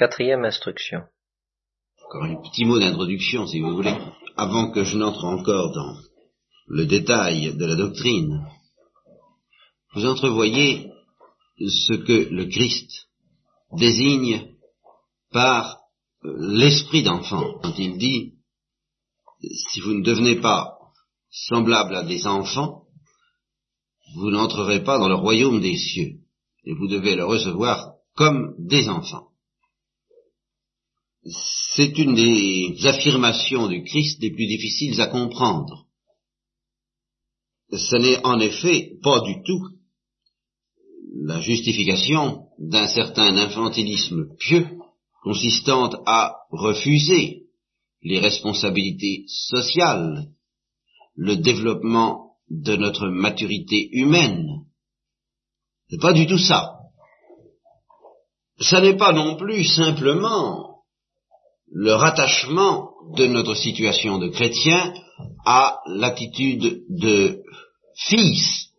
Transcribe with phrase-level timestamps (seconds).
[0.00, 1.02] Quatrième instruction.
[2.06, 3.94] Encore un petit mot d'introduction, si vous voulez,
[4.34, 5.94] avant que je n'entre encore dans
[6.68, 8.46] le détail de la doctrine.
[9.92, 10.90] Vous entrevoyez
[11.58, 12.90] ce que le Christ
[13.76, 14.54] désigne
[15.32, 15.80] par
[16.24, 18.36] euh, l'esprit d'enfant, quand il dit,
[19.42, 20.78] si vous ne devenez pas
[21.28, 22.84] semblable à des enfants,
[24.14, 26.20] vous n'entrerez pas dans le royaume des cieux,
[26.64, 29.29] et vous devez le recevoir comme des enfants.
[31.24, 35.86] C'est une des affirmations du Christ les plus difficiles à comprendre.
[37.70, 39.68] Ce n'est en effet pas du tout
[41.22, 44.66] la justification d'un certain infantilisme pieux
[45.22, 47.44] consistant à refuser
[48.02, 50.30] les responsabilités sociales,
[51.16, 54.64] le développement de notre maturité humaine.
[55.90, 56.78] C'est pas du tout ça.
[58.58, 60.69] Ça n'est pas non plus simplement
[61.70, 64.92] le rattachement de notre situation de chrétien
[65.44, 67.42] à l'attitude de
[67.96, 68.70] fils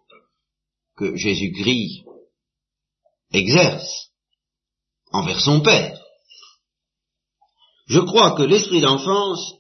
[0.98, 2.04] que Jésus-Christ
[3.34, 4.12] exerce
[5.12, 6.00] envers son Père.
[7.88, 9.56] Je crois que l'esprit d'enfance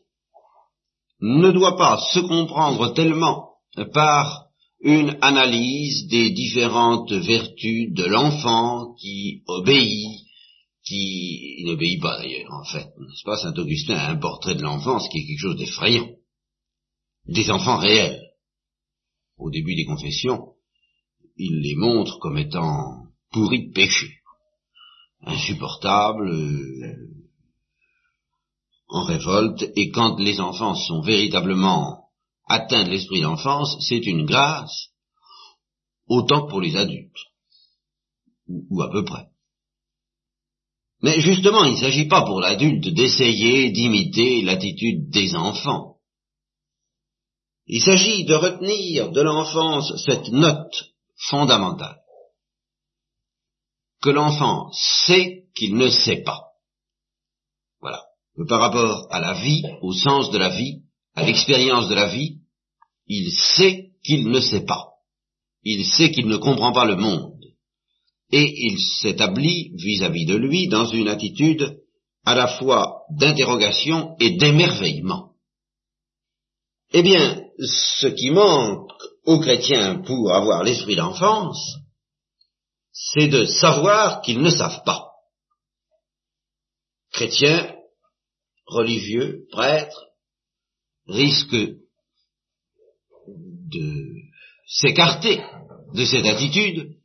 [1.19, 3.50] ne doit pas se comprendre tellement
[3.94, 4.45] par
[4.81, 10.25] une analyse des différentes vertus de l'enfant qui obéit,
[10.84, 12.88] qui n'obéit pas d'ailleurs en fait.
[13.00, 13.38] N'est-ce pas?
[13.38, 16.10] Saint Augustin a un portrait de l'enfance qui est quelque chose d'effrayant.
[17.26, 18.22] Des enfants réels.
[19.38, 20.54] Au début des confessions,
[21.38, 24.22] il les montre comme étant pourris de péché,
[25.22, 27.08] insupportables, euh,
[28.90, 32.09] en révolte, et quand les enfants sont véritablement
[32.48, 34.90] atteints de l'esprit d'enfance, c'est une grâce,
[36.08, 37.32] autant que pour les adultes,
[38.48, 39.31] ou, à peu près.
[41.02, 45.97] Mais justement, il ne s'agit pas pour l'adulte d'essayer d'imiter l'attitude des enfants.
[47.67, 50.94] Il s'agit de retenir de l'enfance cette note
[51.29, 52.01] fondamentale,
[54.01, 56.41] que l'enfant sait qu'il ne sait pas.
[57.79, 58.01] Voilà
[58.47, 60.81] par rapport à la vie, au sens de la vie,
[61.16, 62.38] à l'expérience de la vie,
[63.07, 64.88] il sait qu'il ne sait pas.
[65.63, 67.31] Il sait qu'il ne comprend pas le monde.
[68.31, 71.78] Et il s'établit vis-à-vis de lui dans une attitude
[72.24, 75.31] à la fois d'interrogation et d'émerveillement.
[76.94, 78.91] Eh bien, ce qui manque
[79.25, 81.78] aux chrétiens pour avoir l'esprit d'enfance,
[82.91, 85.08] c'est de savoir qu'ils ne savent pas.
[87.12, 87.75] Chrétiens,
[88.66, 90.06] religieux, prêtres,
[91.08, 91.75] risquent
[93.28, 94.14] de
[94.68, 95.41] s'écarter
[95.94, 97.00] de cette attitude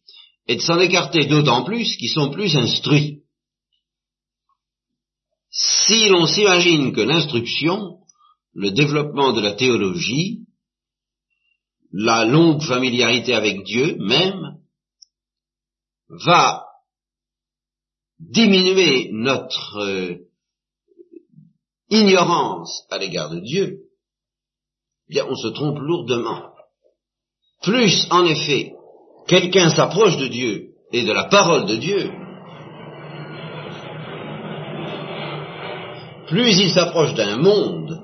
[0.48, 3.22] et de s'en écarter d'autant plus qu'ils sont plus instruits.
[5.50, 8.00] Si l'on s'imagine que l'instruction,
[8.52, 10.46] le développement de la théologie,
[11.92, 14.58] la longue familiarité avec Dieu même,
[16.08, 16.64] va
[18.18, 20.14] diminuer notre euh,
[21.90, 23.80] ignorance à l'égard de Dieu,
[25.08, 26.52] eh bien on se trompe lourdement.
[27.62, 28.75] Plus, en effet,
[29.26, 32.10] quelqu'un s'approche de Dieu et de la parole de Dieu,
[36.28, 38.03] plus il s'approche d'un monde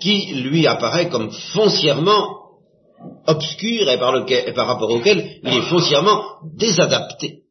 [0.00, 2.36] qui lui apparaît comme foncièrement
[3.26, 6.22] obscur et par, lequel, par rapport auquel il est foncièrement
[6.56, 7.44] désadapté.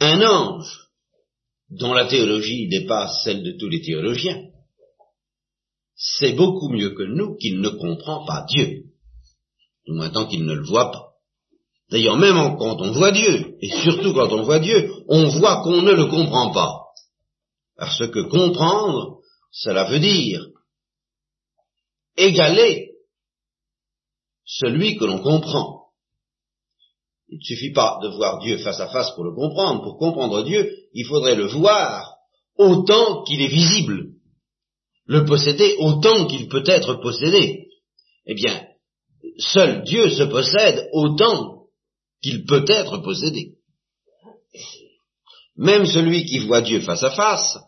[0.00, 0.88] Un ange
[1.70, 4.42] dont la théologie dépasse celle de tous les théologiens,
[5.96, 8.84] c'est beaucoup mieux que nous qu'il ne comprend pas Dieu,
[9.86, 11.13] du moins tant qu'il ne le voit pas.
[11.94, 15.80] D'ailleurs, même quand on voit Dieu, et surtout quand on voit Dieu, on voit qu'on
[15.80, 16.86] ne le comprend pas.
[17.76, 19.20] Parce que comprendre,
[19.52, 20.44] cela veut dire
[22.16, 22.94] égaler
[24.44, 25.84] celui que l'on comprend.
[27.28, 29.84] Il ne suffit pas de voir Dieu face à face pour le comprendre.
[29.84, 32.16] Pour comprendre Dieu, il faudrait le voir
[32.58, 34.14] autant qu'il est visible,
[35.06, 37.68] le posséder autant qu'il peut être possédé.
[38.26, 38.66] Eh bien,
[39.38, 41.53] seul Dieu se possède autant
[42.24, 43.52] qu'il peut être possédé.
[45.56, 47.58] Même celui qui voit Dieu face à face,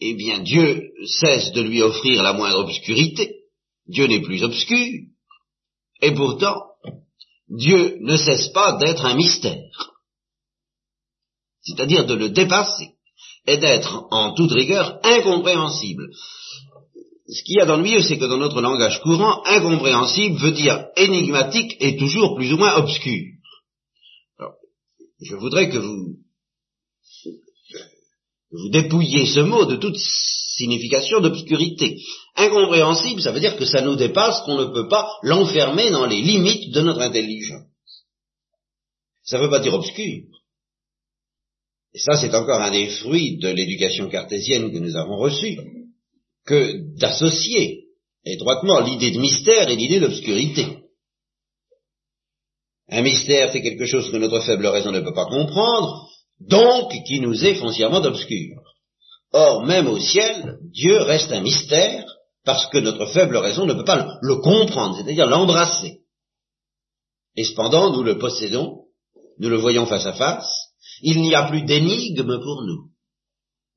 [0.00, 0.90] eh bien Dieu
[1.20, 3.44] cesse de lui offrir la moindre obscurité.
[3.86, 5.04] Dieu n'est plus obscur.
[6.02, 6.56] Et pourtant,
[7.48, 9.92] Dieu ne cesse pas d'être un mystère,
[11.62, 12.90] c'est-à-dire de le dépasser
[13.46, 16.08] et d'être en toute rigueur incompréhensible.
[17.28, 21.76] Ce qu'il y a d'ennuyeux, c'est que dans notre langage courant, incompréhensible veut dire énigmatique
[21.78, 23.35] et toujours plus ou moins obscur.
[25.20, 26.16] Je voudrais que vous
[28.50, 32.00] Vous dépouillez ce mot de toute signification d'obscurité.
[32.36, 36.22] Incompréhensible, ça veut dire que ça nous dépasse, qu'on ne peut pas l'enfermer dans les
[36.22, 37.66] limites de notre intelligence.
[39.24, 40.22] Ça ne veut pas dire obscur.
[41.92, 45.58] Et ça, c'est encore un des fruits de l'éducation cartésienne que nous avons reçue,
[46.44, 47.86] que d'associer
[48.24, 50.66] étroitement l'idée de mystère et l'idée d'obscurité.
[52.88, 56.08] Un mystère, c'est quelque chose que notre faible raison ne peut pas comprendre,
[56.40, 58.56] donc qui nous est foncièrement obscur.
[59.32, 62.04] Or, même au ciel, Dieu reste un mystère,
[62.44, 66.02] parce que notre faible raison ne peut pas le comprendre, c'est-à-dire l'embrasser.
[67.34, 68.84] Et cependant, nous le possédons,
[69.38, 70.48] nous le voyons face à face,
[71.02, 72.90] il n'y a plus d'énigme pour nous.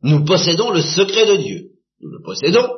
[0.04, 1.72] Nous possédons le secret de Dieu.
[2.00, 2.70] Nous le possédons,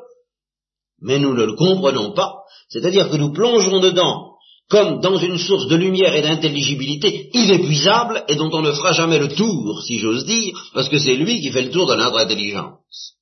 [1.01, 2.37] mais nous ne le comprenons pas,
[2.69, 4.30] c'est-à-dire que nous plongeons dedans
[4.71, 9.19] comme dans une source de lumière et d'intelligibilité inépuisable et dont on ne fera jamais
[9.19, 12.18] le tour, si j'ose dire, parce que c'est lui qui fait le tour de notre
[12.18, 13.18] intelligence.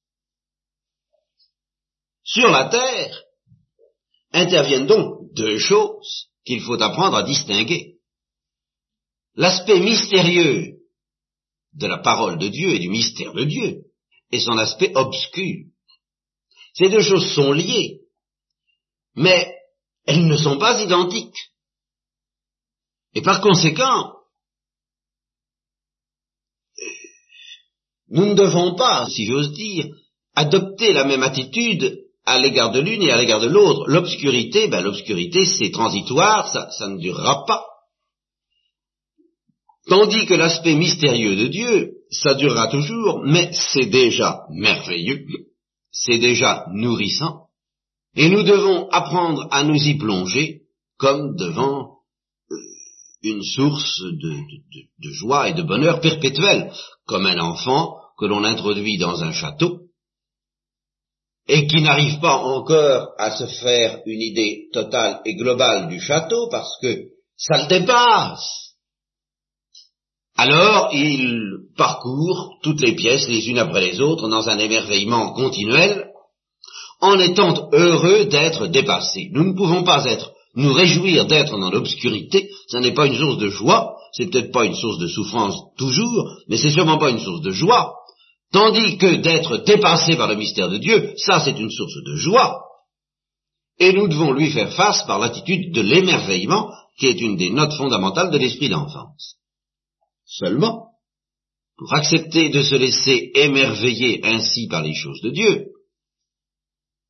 [2.23, 3.23] Sur la Terre
[4.31, 7.95] interviennent donc deux choses qu'il faut apprendre à distinguer.
[9.33, 10.75] L'aspect mystérieux
[11.73, 13.85] de la parole de Dieu et du mystère de Dieu
[14.31, 15.65] et son aspect obscur.
[16.75, 18.01] Ces deux choses sont liées,
[19.15, 19.51] mais
[20.09, 21.51] elles ne sont pas identiques.
[23.13, 24.11] Et par conséquent,
[28.07, 29.85] nous ne devons pas, si j'ose dire,
[30.33, 33.85] adopter la même attitude à l'égard de l'une et à l'égard de l'autre.
[33.87, 37.63] L'obscurité, ben l'obscurité c'est transitoire, ça, ça ne durera pas.
[39.87, 45.23] Tandis que l'aspect mystérieux de Dieu, ça durera toujours, mais c'est déjà merveilleux,
[45.91, 47.48] c'est déjà nourrissant,
[48.19, 50.63] et nous devons apprendre à nous y plonger
[50.97, 51.99] comme devant
[52.51, 52.55] euh,
[53.23, 56.69] une source de, joie et de bonheur perpétuel,
[57.05, 59.83] comme un enfant que l'on introduit dans un château
[61.47, 66.49] et qui n'arrive pas encore à se faire une idée totale et globale du château
[66.51, 67.05] parce que
[67.37, 68.75] ça le dépasse.
[70.35, 76.08] Alors il parcourt toutes les pièces les unes après les autres dans un émerveillement continuel
[77.01, 79.29] en étant heureux d'être dépassés.
[79.31, 83.37] Nous ne pouvons pas être, nous réjouir d'être dans l'obscurité, ce n'est pas une source
[83.37, 87.19] de joie, c'est peut-être pas une source de souffrance toujours, mais c'est sûrement pas une
[87.19, 87.93] source de joie,
[88.51, 92.63] tandis que d'être dépassé par le mystère de Dieu, ça c'est une source de joie.
[93.79, 97.73] Et nous devons lui faire face par l'attitude de l'émerveillement, qui est une des notes
[97.73, 99.35] fondamentales de l'esprit d'enfance.
[100.25, 100.89] Seulement,
[101.77, 105.67] pour accepter de se laisser émerveiller ainsi par les choses de Dieu,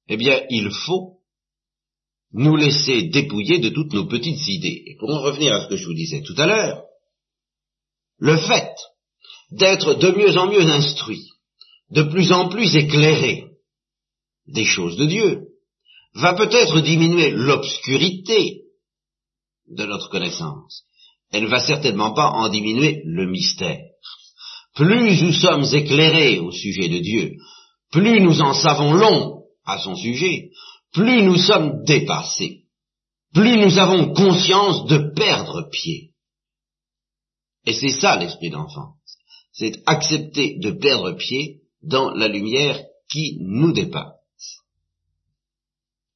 [0.09, 1.19] eh bien, il faut
[2.31, 4.83] nous laisser dépouiller de toutes nos petites idées.
[4.87, 6.83] Et pour en revenir à ce que je vous disais tout à l'heure,
[8.17, 8.73] le fait
[9.51, 11.29] d'être de mieux en mieux instruit,
[11.91, 13.45] de plus en plus éclairé
[14.47, 15.47] des choses de Dieu,
[16.15, 18.63] va peut-être diminuer l'obscurité
[19.67, 20.83] de notre connaissance.
[21.31, 23.81] Elle ne va certainement pas en diminuer le mystère.
[24.75, 27.33] Plus nous sommes éclairés au sujet de Dieu,
[27.91, 29.38] plus nous en savons long
[29.69, 30.51] à son sujet,
[30.91, 32.65] plus nous sommes dépassés,
[33.33, 36.11] plus nous avons conscience de perdre pied.
[37.65, 38.97] Et c'est ça l'esprit d'enfance,
[39.51, 44.15] c'est accepter de perdre pied dans la lumière qui nous dépasse.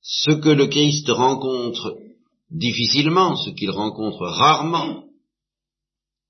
[0.02, 1.98] Ce que le Christ rencontre
[2.50, 5.06] difficilement, ce qu'il rencontre rarement,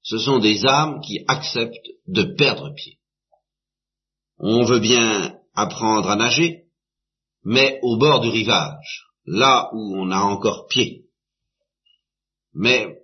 [0.03, 3.00] ce sont des âmes qui acceptent de perdre pied.
[4.38, 6.62] On veut bien apprendre à nager,
[7.43, 11.05] mais au bord du rivage, là où on a encore pied.
[12.53, 12.97] Mais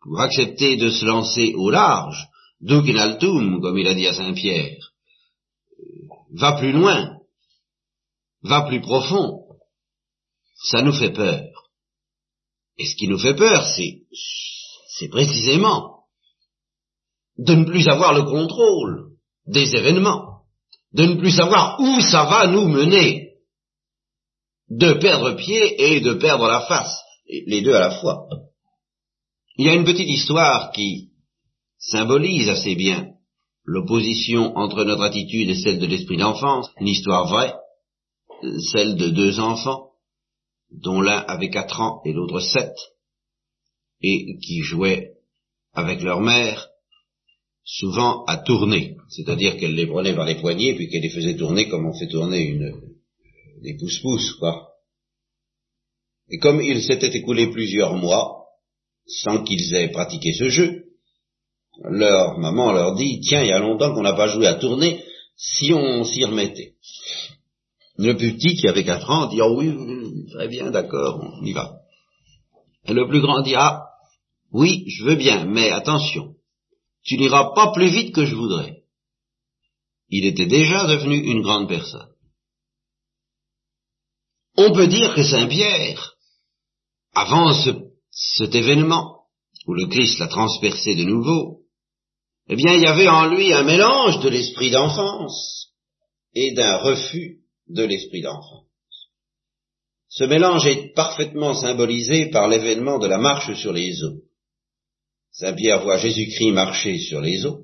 [0.00, 2.28] pour accepter de se lancer au large,
[2.60, 4.92] duc altum, comme il a dit à Saint-Pierre,
[6.32, 7.18] va plus loin,
[8.42, 9.44] va plus profond,
[10.54, 11.44] ça nous fait peur.
[12.78, 16.04] Et ce qui nous fait peur, c'est précisément
[17.38, 19.12] de ne plus avoir le contrôle
[19.46, 20.42] des événements,
[20.92, 23.23] de ne plus savoir où ça va nous mener
[24.76, 28.26] de perdre pied et de perdre la face, les deux à la fois.
[29.56, 31.10] Il y a une petite histoire qui
[31.78, 33.12] symbolise assez bien
[33.64, 37.54] l'opposition entre notre attitude et celle de l'esprit d'enfance, une histoire vraie,
[38.72, 39.90] celle de deux enfants,
[40.70, 42.74] dont l'un avait quatre ans et l'autre sept,
[44.02, 45.12] et qui jouaient
[45.72, 46.68] avec leur mère,
[47.62, 51.68] souvent à tourner, c'est-à-dire qu'elle les prenait par les poignets puis qu'elle les faisait tourner
[51.68, 52.93] comme on fait tourner une,
[53.64, 54.68] des pousse-pousse, quoi.
[56.28, 58.44] Et comme il s'était écoulé plusieurs mois
[59.06, 60.84] sans qu'ils aient pratiqué ce jeu,
[61.82, 65.02] leur maman leur dit, tiens, il y a longtemps qu'on n'a pas joué à tourner,
[65.36, 66.74] si on s'y remettait.
[67.96, 69.72] Le petit qui avait quatre ans dit, oh oui,
[70.32, 71.80] très bien, d'accord, on y va.
[72.86, 73.82] Et le plus grand dit, ah,
[74.52, 76.34] oui, je veux bien, mais attention,
[77.02, 78.84] tu n'iras pas plus vite que je voudrais.
[80.08, 82.13] Il était déjà devenu une grande personne.
[84.56, 86.14] On peut dire que Saint Pierre,
[87.14, 87.52] avant
[88.10, 89.22] cet événement,
[89.66, 91.60] où le Christ l'a transpercé de nouveau,
[92.48, 95.68] eh bien, il y avait en lui un mélange de l'esprit d'enfance
[96.34, 98.64] et d'un refus de l'esprit d'enfance.
[100.08, 104.20] Ce mélange est parfaitement symbolisé par l'événement de la marche sur les eaux.
[105.32, 107.62] Saint Pierre voit Jésus-Christ marcher sur les eaux.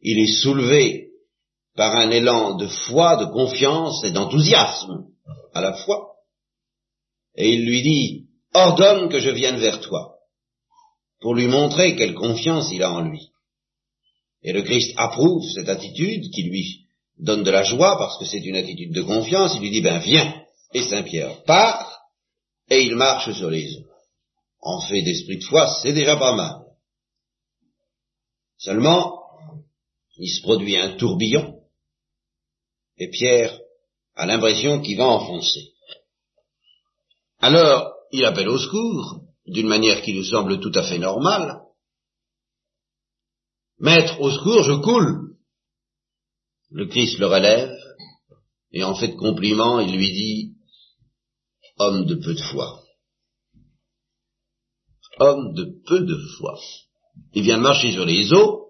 [0.00, 1.10] Il est soulevé
[1.76, 5.11] par un élan de foi, de confiance et d'enthousiasme
[5.54, 6.14] à la fois.
[7.34, 10.16] Et il lui dit, ordonne que je vienne vers toi,
[11.20, 13.30] pour lui montrer quelle confiance il a en lui.
[14.42, 16.86] Et le Christ approuve cette attitude qui lui
[17.18, 19.52] donne de la joie parce que c'est une attitude de confiance.
[19.54, 20.42] Il lui dit, ben viens.
[20.74, 22.00] Et Saint Pierre part
[22.68, 23.86] et il marche sur les eaux.
[24.60, 26.62] En fait d'esprit de foi, c'est déjà pas mal.
[28.58, 29.20] Seulement,
[30.16, 31.60] il se produit un tourbillon
[32.96, 33.58] et Pierre
[34.14, 35.72] a l'impression qu'il va enfoncer.
[37.38, 41.62] Alors, il appelle au secours, d'une manière qui nous semble tout à fait normale,
[43.82, 45.36] Maître, au secours, je coule.
[46.70, 47.76] Le Christ le relève,
[48.70, 50.54] et en fait compliment, il lui dit,
[51.78, 52.80] homme de peu de foi.
[55.18, 56.60] Homme de peu de foi.
[57.34, 58.68] Il vient de marcher sur les eaux,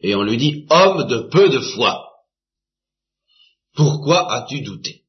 [0.00, 2.05] et on lui dit, homme de peu de foi.
[3.76, 5.02] Pourquoi as-tu douté?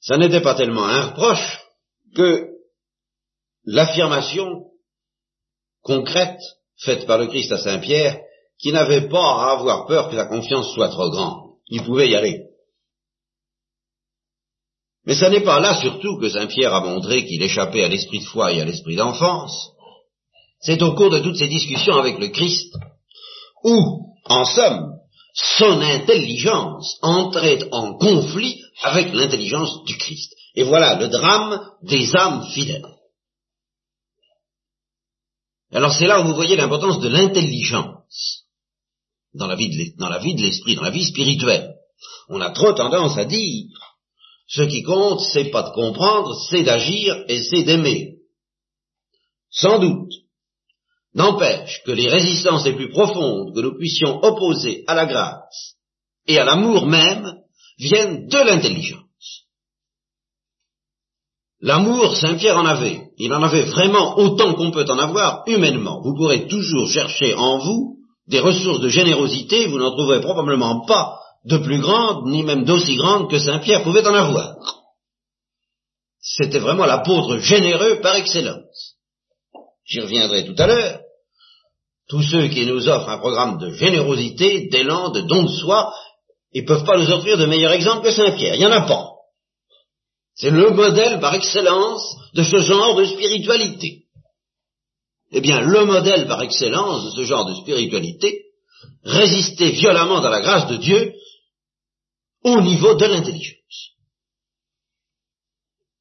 [0.00, 1.60] Ça n'était pas tellement un reproche
[2.14, 2.48] que
[3.64, 4.66] l'affirmation
[5.82, 6.40] concrète
[6.76, 8.18] faite par le Christ à Saint Pierre
[8.58, 11.54] qui n'avait pas à avoir peur que sa confiance soit trop grande.
[11.68, 12.46] Il pouvait y aller.
[15.04, 18.20] Mais ce n'est pas là surtout que Saint Pierre a montré qu'il échappait à l'esprit
[18.20, 19.70] de foi et à l'esprit d'enfance.
[20.60, 22.74] C'est au cours de toutes ces discussions avec le Christ,
[23.64, 24.99] où, en somme,
[25.34, 30.34] son intelligence entrait en conflit avec l'intelligence du Christ.
[30.54, 32.86] Et voilà le drame des âmes fidèles.
[35.72, 38.44] Alors c'est là où vous voyez l'importance de l'intelligence
[39.34, 41.74] dans la vie de l'esprit, dans la vie spirituelle.
[42.28, 43.66] On a trop tendance à dire,
[44.48, 48.16] ce qui compte, c'est pas de comprendre, c'est d'agir et c'est d'aimer.
[49.50, 50.12] Sans doute.
[51.14, 55.74] N'empêche que les résistances les plus profondes que nous puissions opposer à la grâce
[56.26, 57.34] et à l'amour même
[57.78, 59.00] viennent de l'intelligence.
[61.60, 63.10] L'amour, Saint Pierre en avait.
[63.18, 66.00] Il en avait vraiment autant qu'on peut en avoir humainement.
[66.02, 67.96] Vous pourrez toujours chercher en vous
[68.28, 72.96] des ressources de générosité, vous n'en trouverez probablement pas de plus grandes, ni même d'aussi
[72.96, 74.54] grandes que Saint Pierre pouvait en avoir.
[76.20, 78.96] C'était vraiment l'apôtre généreux par excellence.
[79.90, 81.00] J'y reviendrai tout à l'heure.
[82.08, 85.92] Tous ceux qui nous offrent un programme de générosité, d'élan, de don de soi,
[86.52, 88.54] ils ne peuvent pas nous offrir de meilleurs exemples que Saint Pierre.
[88.54, 89.08] Il n'y en a pas.
[90.34, 94.04] C'est le modèle par excellence de ce genre de spiritualité.
[95.32, 98.44] Eh bien, le modèle par excellence de ce genre de spiritualité
[99.04, 101.12] résistait violemment à la grâce de Dieu
[102.44, 103.90] au niveau de l'intelligence.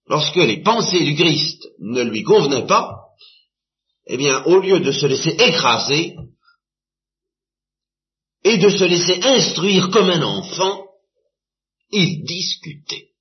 [0.08, 2.99] Lorsque les pensées du Christ ne lui convenaient pas,
[4.12, 6.16] eh bien, au lieu de se laisser écraser
[8.44, 10.88] et de se laisser instruire comme un enfant,
[11.92, 13.12] il discutait.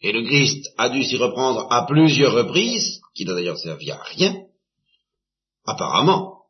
[0.00, 4.02] Et le Christ a dû s'y reprendre à plusieurs reprises, qui n'a d'ailleurs servi à
[4.02, 4.34] rien,
[5.66, 6.46] apparemment,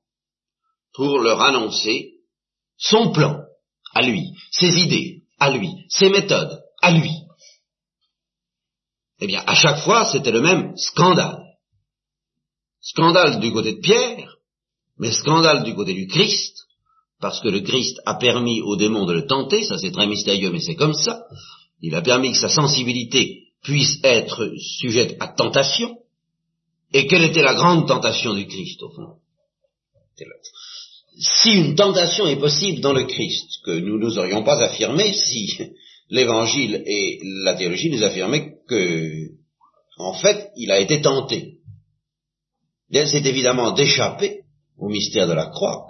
[0.92, 2.20] pour leur annoncer
[2.76, 3.40] son plan
[3.94, 7.14] à lui, ses idées à lui, ses méthodes à lui.
[9.18, 11.47] Eh bien, à chaque fois, c'était le même scandale.
[12.80, 14.36] Scandale du côté de Pierre,
[14.98, 16.56] mais scandale du côté du Christ,
[17.20, 20.50] parce que le Christ a permis au démon de le tenter, ça c'est très mystérieux,
[20.50, 21.24] mais c'est comme ça,
[21.80, 25.98] il a permis que sa sensibilité puisse être sujette à tentation.
[26.92, 29.16] Et quelle était la grande tentation du Christ, au fond?
[31.18, 35.58] Si une tentation est possible dans le Christ, que nous n'oserions pas affirmer si
[36.10, 39.28] l'Évangile et la théologie nous affirmaient que,
[39.98, 41.57] en fait, il a été tenté.
[42.90, 44.44] C'est évidemment d'échapper
[44.78, 45.86] au mystère de la croix.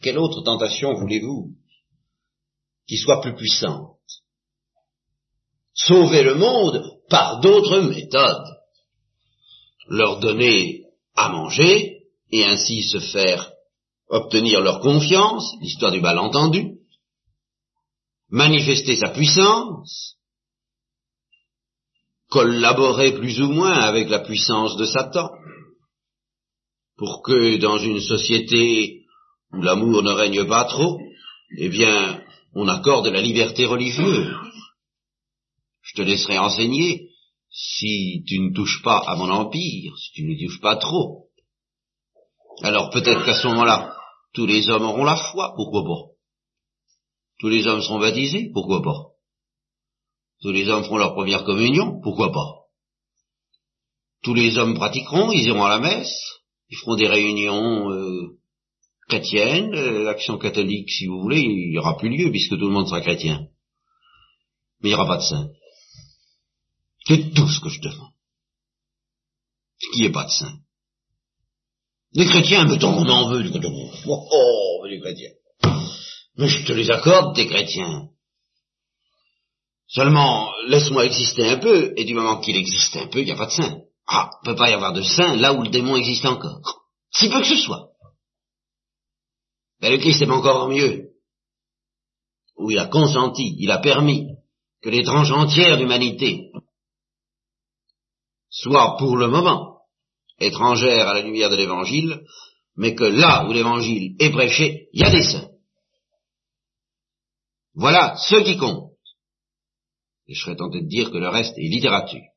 [0.00, 1.50] Quelle autre tentation voulez-vous
[2.86, 3.96] qui soit plus puissante?
[5.74, 8.56] Sauver le monde par d'autres méthodes.
[9.88, 10.84] Leur donner
[11.16, 13.50] à manger et ainsi se faire
[14.08, 16.78] obtenir leur confiance, l'histoire du malentendu,
[18.28, 20.16] manifester sa puissance,
[22.28, 25.30] collaborer plus ou moins avec la puissance de Satan,
[27.00, 29.06] pour que dans une société
[29.54, 31.00] où l'amour ne règne pas trop,
[31.56, 32.22] eh bien,
[32.54, 34.36] on accorde la liberté religieuse.
[35.80, 37.08] Je te laisserai enseigner.
[37.50, 41.30] Si tu ne touches pas à mon empire, si tu ne touches pas trop.
[42.62, 43.96] Alors peut-être qu'à ce moment-là,
[44.34, 46.12] tous les hommes auront la foi, pourquoi pas?
[47.38, 49.06] Tous les hommes seront baptisés, pourquoi pas?
[50.42, 52.66] Tous les hommes feront leur première communion, pourquoi pas?
[54.22, 56.39] Tous les hommes pratiqueront, ils iront à la messe,
[56.70, 58.38] ils feront des réunions euh,
[59.08, 62.72] chrétiennes, euh, l'action catholique, si vous voulez, il n'y aura plus lieu puisque tout le
[62.72, 63.48] monde sera chrétien.
[64.80, 65.50] Mais il n'y aura pas de saint.
[67.06, 68.12] C'est tout ce que je demande.
[69.78, 70.58] Ce qui n'est pas de saint.
[72.12, 73.50] Les chrétiens, mettons qu'on en veut, du
[74.06, 75.30] oh, oh, les chrétiens.
[76.36, 78.08] Mais je te les accorde, des chrétiens.
[79.88, 83.36] Seulement, laisse-moi exister un peu, et du moment qu'il existe un peu, il n'y a
[83.36, 83.80] pas de saint.
[84.12, 86.82] Ah, il ne peut pas y avoir de saint là où le démon existe encore.
[87.12, 87.90] Si peu que ce soit.
[89.80, 91.10] Mais le Christ est encore mieux.
[92.56, 94.26] Où il a consenti, il a permis
[94.82, 96.50] que les tranches entières d'humanité
[98.48, 99.78] soient pour le moment
[100.40, 102.24] étrangères à la lumière de l'Évangile,
[102.74, 105.50] mais que là où l'Évangile est prêché, il y a des saints.
[107.74, 108.90] Voilà ce qui compte.
[110.26, 112.29] Et je serais tenté de dire que le reste est littérature.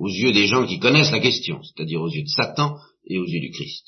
[0.00, 3.26] Aux yeux des gens qui connaissent la question, c'est-à-dire aux yeux de Satan et aux
[3.26, 3.84] yeux du Christ.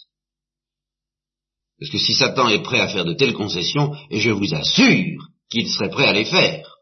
[1.79, 5.29] Parce que si Satan est prêt à faire de telles concessions, et je vous assure
[5.49, 6.77] qu'il serait prêt à les faire,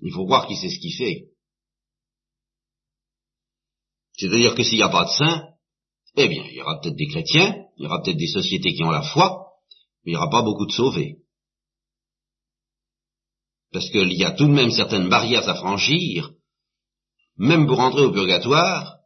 [0.00, 1.28] il faut croire qu'il sait ce qu'il fait.
[4.18, 5.48] C'est-à-dire que s'il n'y a pas de saints,
[6.16, 8.82] eh bien, il y aura peut-être des chrétiens, il y aura peut-être des sociétés qui
[8.82, 9.52] ont la foi,
[10.04, 11.18] mais il n'y aura pas beaucoup de sauvés.
[13.70, 16.33] Parce qu'il y a tout de même certaines barrières à franchir,
[17.36, 18.98] même pour entrer au purgatoire,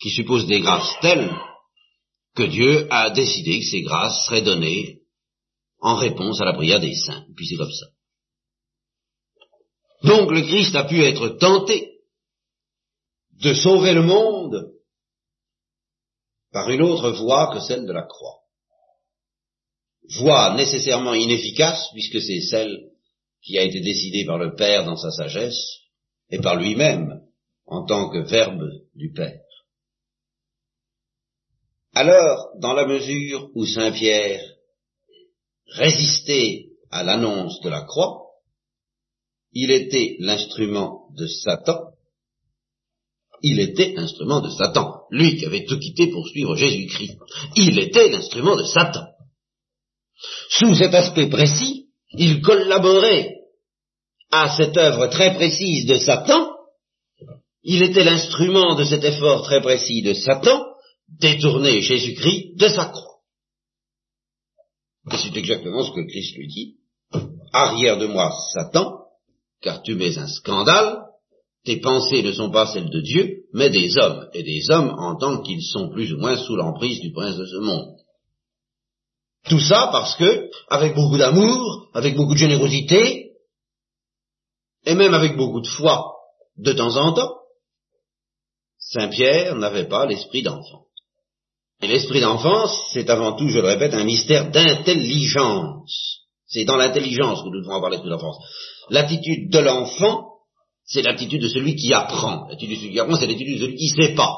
[0.00, 1.30] qui supposent des grâces telles
[2.34, 5.02] que Dieu a décidé que ces grâces seraient données
[5.80, 7.24] en réponse à la prière des saints.
[7.28, 7.86] Et puis c'est comme ça.
[10.04, 12.00] Donc le Christ a pu être tenté
[13.42, 14.72] de sauver le monde
[16.52, 18.40] par une autre voie que celle de la croix.
[20.18, 22.90] Voie nécessairement inefficace puisque c'est celle
[23.42, 25.81] qui a été décidée par le Père dans sa sagesse
[26.32, 27.20] et par lui-même
[27.66, 29.40] en tant que Verbe du Père.
[31.94, 34.42] Alors, dans la mesure où Saint Pierre
[35.66, 38.22] résistait à l'annonce de la croix,
[39.52, 41.92] il était l'instrument de Satan
[43.42, 45.02] il était l'instrument de Satan.
[45.10, 47.18] Lui qui avait tout quitté pour suivre Jésus-Christ.
[47.56, 49.06] Il était l'instrument de Satan.
[50.48, 53.34] Sous cet aspect précis, il collaborait
[54.32, 56.48] à cette œuvre très précise de Satan.
[57.62, 60.64] Il était l'instrument de cet effort très précis de Satan,
[61.20, 63.20] détourner Jésus-Christ de sa croix.
[65.12, 66.76] Et c'est exactement ce que Christ lui dit.
[67.52, 69.02] Arrière de moi, Satan,
[69.60, 71.02] car tu mets un scandale
[71.64, 75.16] tes pensées ne sont pas celles de Dieu, mais des hommes, et des hommes en
[75.16, 77.94] tant qu'ils sont plus ou moins sous l'emprise du prince de ce monde.
[79.48, 83.31] Tout ça parce que, avec beaucoup d'amour, avec beaucoup de générosité,
[84.84, 86.12] et même avec beaucoup de foi,
[86.56, 87.34] de temps en temps,
[88.78, 90.86] Saint Pierre n'avait pas l'esprit d'enfance.
[91.80, 96.20] Et l'esprit d'enfance, c'est avant tout, je le répète, un mystère d'intelligence.
[96.46, 98.38] C'est dans l'intelligence que nous devons avoir l'esprit d'enfance.
[98.90, 100.32] L'attitude de l'enfant
[100.84, 102.48] c'est l'attitude de celui qui apprend.
[102.48, 104.36] L'attitude de celui qui apprend, c'est l'attitude de celui qui ne sait pas.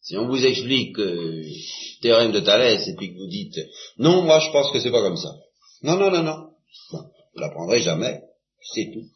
[0.00, 1.44] Si on vous explique euh,
[2.00, 3.56] théorème de Thalès et puis que vous dites
[3.98, 5.28] non, moi je pense que c'est pas comme ça.
[5.82, 6.48] Non, non, non, non.
[7.34, 8.20] Vous l'apprendrez jamais,
[8.74, 9.06] c'est tout.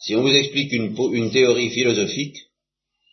[0.00, 2.36] Si on vous explique une, une, théorie philosophique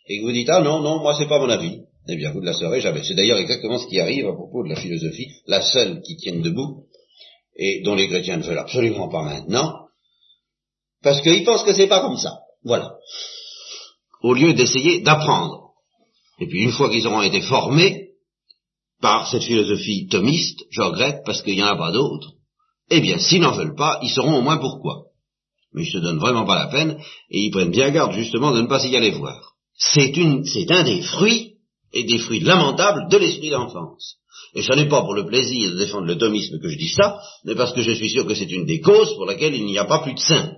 [0.06, 2.40] et que vous dites ah non, non, moi c'est pas mon avis, eh bien vous
[2.40, 3.02] ne la saurez jamais.
[3.02, 6.42] C'est d'ailleurs exactement ce qui arrive à propos de la philosophie, la seule qui tienne
[6.42, 6.86] debout
[7.56, 9.86] et dont les chrétiens ne veulent absolument pas maintenant,
[11.02, 12.40] parce qu'ils pensent que c'est pas comme ça.
[12.64, 12.96] Voilà.
[14.22, 15.72] Au lieu d'essayer d'apprendre.
[16.38, 18.10] Et puis une fois qu'ils auront été formés
[19.00, 22.35] par cette philosophie thomiste, je regrette parce qu'il n'y en a pas d'autres,
[22.90, 25.04] eh bien s'ils n'en veulent pas, ils sauront au moins pourquoi.
[25.72, 26.98] Mais ils se donnent vraiment pas la peine
[27.30, 29.52] et ils prennent bien garde justement de ne pas s'y aller voir.
[29.78, 30.12] C'est
[30.44, 31.54] c'est un des fruits
[31.92, 34.16] et des fruits lamentables de l'esprit d'enfance.
[34.54, 37.18] Et ce n'est pas pour le plaisir de défendre le thomisme que je dis ça,
[37.44, 39.78] mais parce que je suis sûr que c'est une des causes pour laquelle il n'y
[39.78, 40.56] a pas plus de saints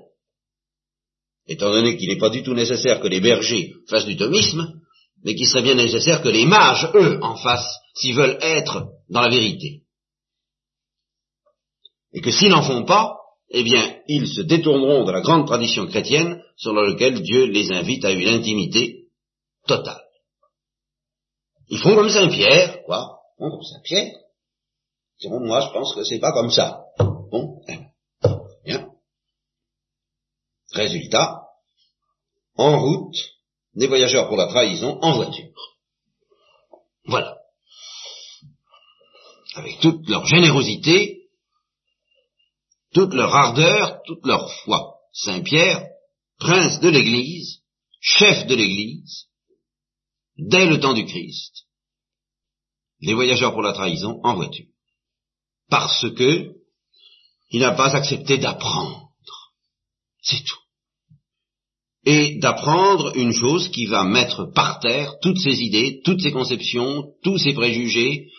[1.49, 4.75] étant donné qu'il n'est pas du tout nécessaire que les bergers fassent du thomisme,
[5.25, 9.23] mais qu'il serait bien nécessaire que les mages, eux, en fassent, s'ils veulent être dans
[9.23, 9.83] la vérité.
[12.13, 13.19] Et que s'ils n'en font pas,
[13.51, 18.05] eh bien, ils se détourneront de la grande tradition chrétienne sur laquelle Dieu les invite
[18.05, 19.07] à une intimité
[19.67, 20.03] totale.
[21.69, 23.21] Ils font comme Saint-Pierre, quoi?
[23.39, 24.13] Font comme Saint-Pierre.
[25.21, 26.85] Ils moi je pense que c'est pas comme ça.
[27.31, 27.79] Bon, eh
[28.65, 28.89] bien.
[30.73, 31.43] Résultat,
[32.57, 33.17] en route,
[33.75, 35.53] des voyageurs pour la trahison en voiture.
[37.05, 37.39] Voilà.
[39.55, 41.18] Avec toute leur générosité,
[42.93, 44.95] toute leur ardeur, toute leur foi.
[45.13, 45.87] Saint-Pierre,
[46.39, 47.61] prince de l'Église,
[48.01, 49.27] chef de l'Église,
[50.37, 51.67] dès le temps du Christ,
[53.01, 54.67] les voyageurs pour la trahison en voiture.
[55.69, 56.55] Parce que
[57.51, 59.09] il n'a pas accepté d'apprendre.
[60.23, 60.59] C'est tout.
[62.05, 67.15] Et d'apprendre une chose qui va mettre par terre toutes ses idées, toutes ses conceptions,
[67.23, 68.31] tous ses préjugés,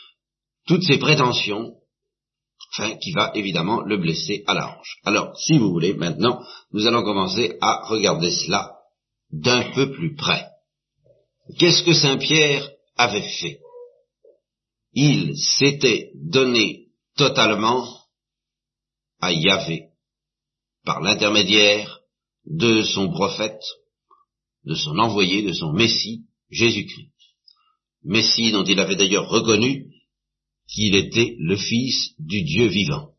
[0.68, 1.79] toutes ses prétentions,
[3.02, 4.98] qui va évidemment le blesser à la hanche.
[5.04, 8.76] Alors, si vous voulez, maintenant, nous allons commencer à regarder cela
[9.32, 10.48] d'un peu plus près.
[11.58, 13.60] Qu'est-ce que Saint Pierre avait fait?
[14.94, 17.88] Il s'était donné totalement
[19.20, 19.90] à Yahvé
[20.86, 22.00] par l'intermédiaire
[22.46, 23.62] de son prophète,
[24.66, 27.12] de son envoyé, de son Messie, Jésus-Christ.
[28.04, 29.89] Messie dont il avait d'ailleurs reconnu
[30.70, 33.14] qu'il était le Fils du Dieu vivant.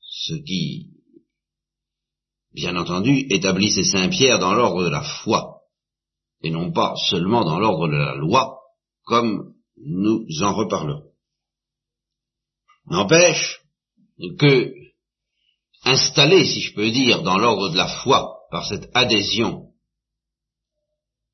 [0.00, 0.90] Ce qui,
[2.52, 5.60] bien entendu, établissait Saint Pierre dans l'ordre de la foi,
[6.42, 8.58] et non pas seulement dans l'ordre de la loi,
[9.04, 11.12] comme nous en reparlerons.
[12.86, 13.60] N'empêche
[14.38, 14.74] que,
[15.84, 19.66] installé, si je peux dire, dans l'ordre de la foi, par cette adhésion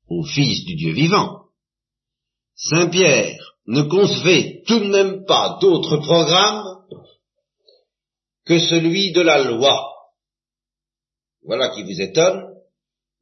[0.07, 1.45] au Fils du Dieu vivant,
[2.55, 6.63] Saint Pierre ne concevait tout de même pas d'autre programme
[8.45, 9.91] que celui de la loi.
[11.43, 12.43] Voilà qui vous étonne,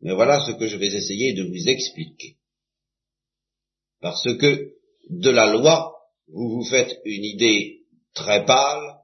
[0.01, 2.37] mais voilà ce que je vais essayer de vous expliquer.
[4.01, 4.73] Parce que
[5.09, 5.93] de la loi,
[6.27, 8.97] vous vous faites une idée très pâle,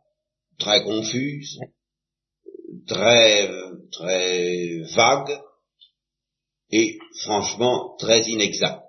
[0.57, 1.57] très confuse,
[2.85, 3.49] très,
[3.91, 5.39] très vague,
[6.71, 8.83] et franchement très inexacte.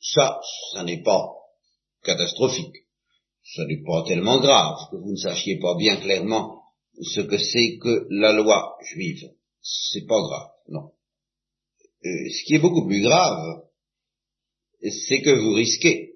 [0.00, 0.38] Ça,
[0.72, 1.37] ça n'est pas
[2.08, 2.76] catastrophique.
[3.44, 6.62] Ce n'est pas tellement grave que vous ne sachiez pas bien clairement
[7.00, 9.24] ce que c'est que la loi juive.
[9.60, 10.90] C'est pas grave, non.
[12.04, 13.62] Euh, ce qui est beaucoup plus grave,
[14.80, 16.14] c'est que vous risquez,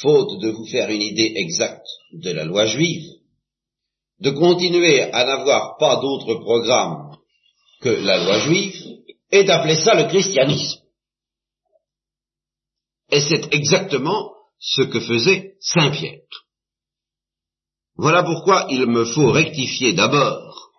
[0.00, 3.08] faute de vous faire une idée exacte de la loi juive,
[4.20, 7.16] de continuer à n'avoir pas d'autre programme
[7.80, 8.80] que la loi juive
[9.32, 10.80] et d'appeler ça le christianisme.
[13.10, 16.20] Et c'est exactement ce que faisait Saint Pierre.
[17.96, 20.70] Voilà pourquoi il me faut rectifier d'abord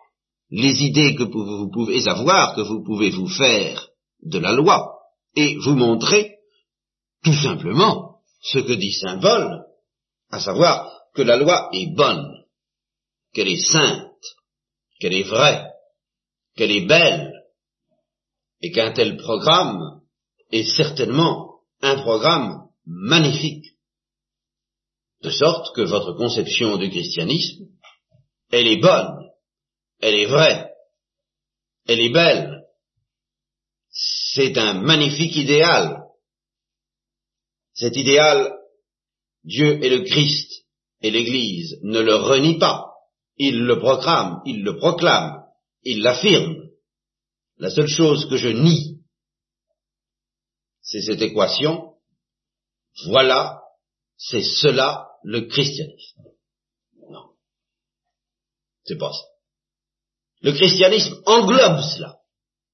[0.50, 3.90] les idées que vous pouvez avoir, que vous pouvez vous faire
[4.22, 5.00] de la loi,
[5.36, 6.38] et vous montrer
[7.24, 9.64] tout simplement ce que dit Saint Paul,
[10.30, 12.28] à savoir que la loi est bonne,
[13.34, 14.12] qu'elle est sainte,
[15.00, 15.68] qu'elle est vraie,
[16.56, 17.32] qu'elle est belle,
[18.62, 20.02] et qu'un tel programme
[20.52, 23.71] est certainement un programme magnifique.
[25.22, 27.68] De sorte que votre conception du christianisme,
[28.50, 29.30] elle est bonne,
[30.00, 30.72] elle est vraie,
[31.88, 32.64] elle est belle.
[33.92, 36.06] C'est un magnifique idéal.
[37.74, 38.52] Cet idéal,
[39.44, 40.66] Dieu et le Christ
[41.02, 42.88] et l'Église ne le renient pas.
[43.38, 45.46] Ils le proclament, ils le proclament,
[45.84, 46.70] ils l'affirment.
[47.58, 49.02] La seule chose que je nie,
[50.82, 51.94] c'est cette équation.
[53.06, 53.62] Voilà,
[54.18, 56.22] c'est cela le christianisme.
[57.10, 57.32] Non.
[58.84, 59.24] C'est pas ça.
[60.42, 62.18] Le christianisme englobe cela,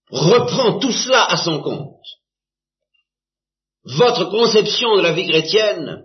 [0.10, 2.06] reprend tout cela à son compte.
[3.84, 6.04] Votre conception de la vie chrétienne,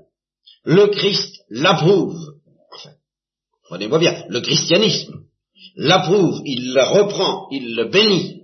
[0.64, 2.18] le Christ l'approuve.
[2.72, 2.94] Enfin,
[3.64, 5.22] prenez-moi bien, le christianisme
[5.76, 8.41] l'approuve, il le reprend, il le bénit.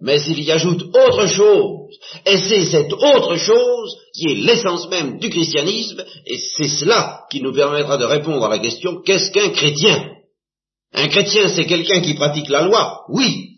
[0.00, 1.90] Mais il y ajoute autre chose,
[2.24, 7.42] et c'est cette autre chose qui est l'essence même du christianisme, et c'est cela qui
[7.42, 10.12] nous permettra de répondre à la question qu'est-ce qu'un chrétien?
[10.94, 13.56] Un chrétien, c'est quelqu'un qui pratique la loi, oui.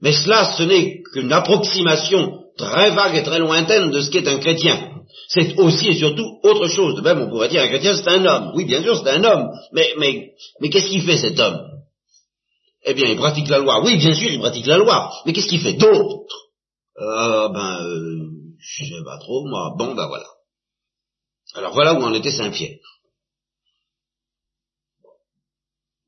[0.00, 4.38] Mais cela, ce n'est qu'une approximation très vague et très lointaine de ce qu'est un
[4.38, 4.90] chrétien.
[5.28, 6.96] C'est aussi et surtout autre chose.
[6.96, 8.52] De même, on pourrait dire un chrétien, c'est un homme.
[8.54, 9.48] Oui, bien sûr, c'est un homme.
[9.72, 11.60] Mais, mais, mais qu'est-ce qu'il fait cet homme?
[12.84, 13.82] Eh bien, il pratique la loi.
[13.82, 15.10] Oui, bien sûr, il pratique la loi.
[15.24, 16.34] Mais qu'est-ce qu'il fait d'autre
[16.98, 19.74] Euh, ben, euh, je sais pas trop, moi.
[19.76, 20.28] Bon, ben voilà.
[21.54, 22.78] Alors voilà où en était Saint-Pierre.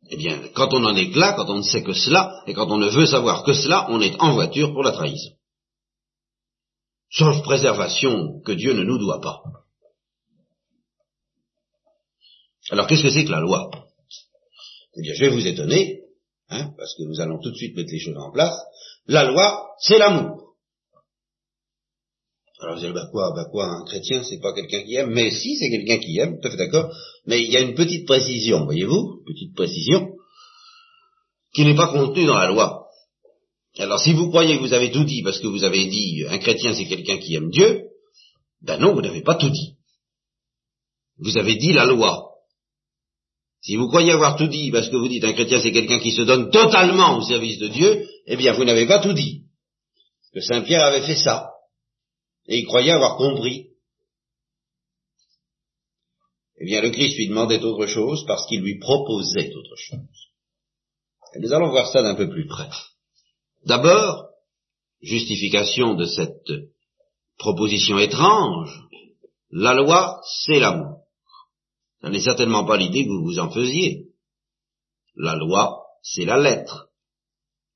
[0.08, 2.70] Eh bien, quand on en est là, quand on ne sait que cela, et quand
[2.70, 5.32] on ne veut savoir que cela, on est en voiture pour la trahison.
[7.10, 9.42] Sauf préservation que Dieu ne nous doit pas.
[12.70, 13.70] Alors qu'est-ce que c'est que la loi?
[14.96, 16.05] Eh bien, je vais vous étonner,
[16.50, 18.56] hein, parce que nous allons tout de suite mettre les choses en place.
[19.06, 20.54] La loi, c'est l'amour.
[22.60, 25.30] Alors vous allez, bah quoi, bah quoi, un chrétien, c'est pas quelqu'un qui aime, mais
[25.30, 26.90] si, c'est quelqu'un qui aime, tout à fait d'accord,
[27.26, 30.14] mais il y a une petite précision, voyez-vous, petite précision,
[31.54, 32.86] qui n'est pas contenue dans la loi.
[33.78, 36.38] Alors si vous croyez que vous avez tout dit parce que vous avez dit un
[36.38, 37.90] chrétien c'est quelqu'un qui aime Dieu,
[38.62, 39.76] ben non, vous n'avez pas tout dit.
[41.18, 42.25] Vous avez dit la loi.
[43.66, 46.12] Si vous croyez avoir tout dit parce que vous dites un chrétien c'est quelqu'un qui
[46.12, 49.42] se donne totalement au service de Dieu, eh bien vous n'avez pas tout dit.
[50.32, 51.50] Que Saint Pierre avait fait ça.
[52.46, 53.70] Et il croyait avoir compris.
[56.58, 60.30] Eh bien, le Christ lui demandait autre chose parce qu'il lui proposait autre chose.
[61.34, 62.68] Et nous allons voir ça d'un peu plus près.
[63.64, 64.28] D'abord,
[65.02, 66.52] justification de cette
[67.36, 68.80] proposition étrange,
[69.50, 70.95] la loi, c'est l'amour.
[72.06, 74.10] Ce n'est certainement pas l'idée que vous vous en faisiez.
[75.16, 76.88] La loi, c'est la lettre,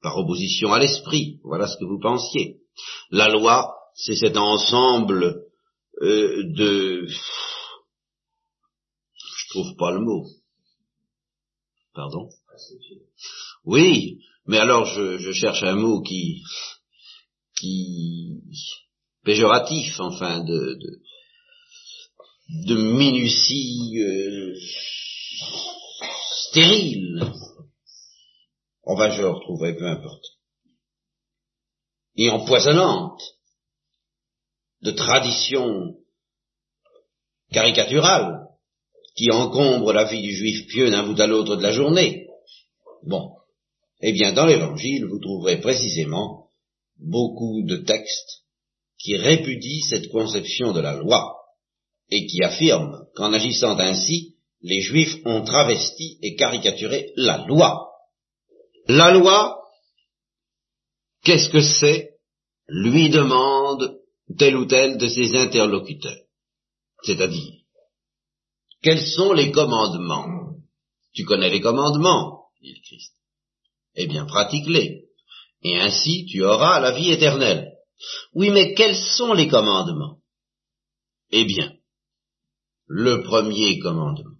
[0.02, 1.40] par opposition à l'esprit.
[1.42, 2.58] Voilà ce que vous pensiez.
[3.10, 5.46] La loi, c'est cet ensemble
[6.00, 7.08] euh, de...
[9.16, 10.24] Je trouve pas le mot.
[11.92, 12.28] Pardon?
[13.64, 16.44] Oui, mais alors je, cherche un mot qui...
[17.58, 18.38] qui...
[19.24, 20.78] péjoratif, enfin, de,
[22.50, 24.54] de minutie euh,
[26.48, 27.32] stérile.
[28.82, 30.24] On va, je le retrouverai, peu importe.
[32.16, 33.22] Et empoisonnante
[34.82, 35.94] de tradition
[37.52, 38.46] caricaturale
[39.16, 42.26] qui encombre la vie du juif pieux d'un bout à l'autre de la journée.
[43.04, 43.36] Bon.
[44.00, 46.48] Eh bien, dans l'évangile, vous trouverez précisément
[46.98, 48.44] beaucoup de textes
[48.98, 51.39] qui répudient cette conception de la loi
[52.11, 57.88] et qui affirment qu'en agissant ainsi, les juifs ont travesti et caricaturé la loi.
[58.87, 59.62] La loi,
[61.23, 62.11] qu'est-ce que c'est?
[62.68, 63.99] Lui demande
[64.38, 66.23] tel ou tel de ses interlocuteurs.
[67.03, 67.53] C'est-à-dire,
[68.83, 70.57] quels sont les commandements?
[71.12, 73.14] Tu connais les commandements, dit le Christ.
[73.96, 75.07] Eh bien, pratique-les.
[75.62, 77.73] Et ainsi tu auras la vie éternelle.
[78.35, 80.18] Oui, mais quels sont les commandements?
[81.31, 81.75] Eh bien,
[82.92, 84.37] le premier commandement.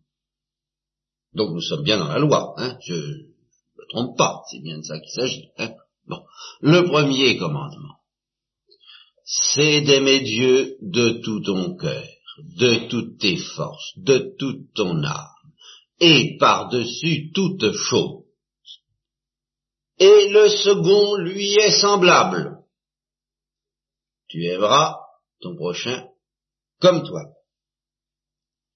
[1.35, 4.79] Donc nous sommes bien dans la loi, hein, je ne me trompe pas, c'est bien
[4.79, 5.51] de ça qu'il s'agit.
[5.59, 5.73] Hein.
[6.07, 6.23] Bon,
[6.61, 8.01] le premier commandement
[9.31, 12.05] c'est d'aimer Dieu de tout ton cœur,
[12.59, 15.29] de toutes tes forces, de toute ton âme,
[16.01, 18.25] et par-dessus toute chose.
[19.99, 22.59] Et le second lui est semblable.
[24.29, 24.97] Tu aimeras
[25.41, 26.09] ton prochain
[26.81, 27.23] comme toi.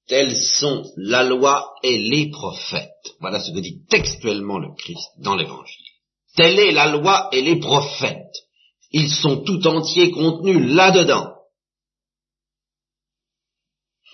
[0.06, 2.90] Tels sont la loi et les prophètes.
[3.20, 5.86] Voilà ce que dit textuellement le Christ dans l'Évangile.
[6.36, 8.36] Telle est la loi et les prophètes.
[8.90, 11.32] Ils sont tout entiers contenus là-dedans.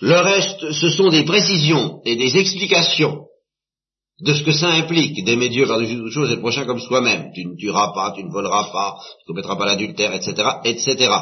[0.00, 3.26] Le reste, ce sont des précisions et des explications
[4.20, 7.32] de ce que ça implique d'aimer Dieu par-dessus toute chose et le prochain comme soi-même.
[7.34, 11.12] Tu ne tueras pas, tu ne voleras pas, tu ne commettras pas l'adultère, etc., etc.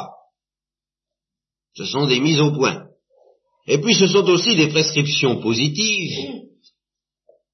[1.75, 2.88] Ce sont des mises au point.
[3.69, 6.39] Et puis ce sont aussi des prescriptions positives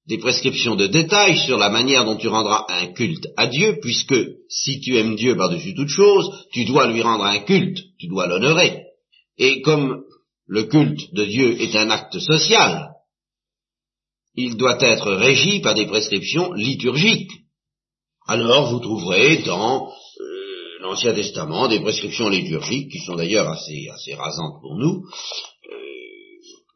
[0.06, 4.14] des prescriptions de détails sur la manière dont tu rendras un culte à Dieu, puisque
[4.48, 8.28] si tu aimes Dieu par-dessus toute chose, tu dois lui rendre un culte, tu dois
[8.28, 8.84] l'honorer.
[9.36, 10.04] Et comme
[10.46, 12.90] le culte de Dieu est un acte social,
[14.36, 17.32] il doit être régi par des prescriptions liturgiques.
[18.28, 24.14] Alors vous trouverez dans euh, l'Ancien Testament des prescriptions liturgiques qui sont d'ailleurs assez, assez
[24.14, 25.04] rasantes pour nous,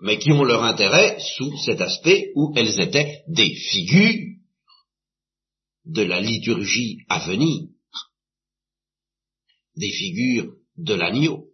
[0.00, 4.36] mais qui ont leur intérêt sous cet aspect où elles étaient des figures
[5.84, 7.68] de la liturgie à venir,
[9.76, 11.46] des figures de l'agneau.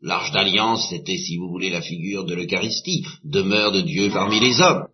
[0.00, 4.60] L'Arche d'Alliance, c'était, si vous voulez, la figure de l'Eucharistie, demeure de Dieu parmi les
[4.60, 4.88] hommes.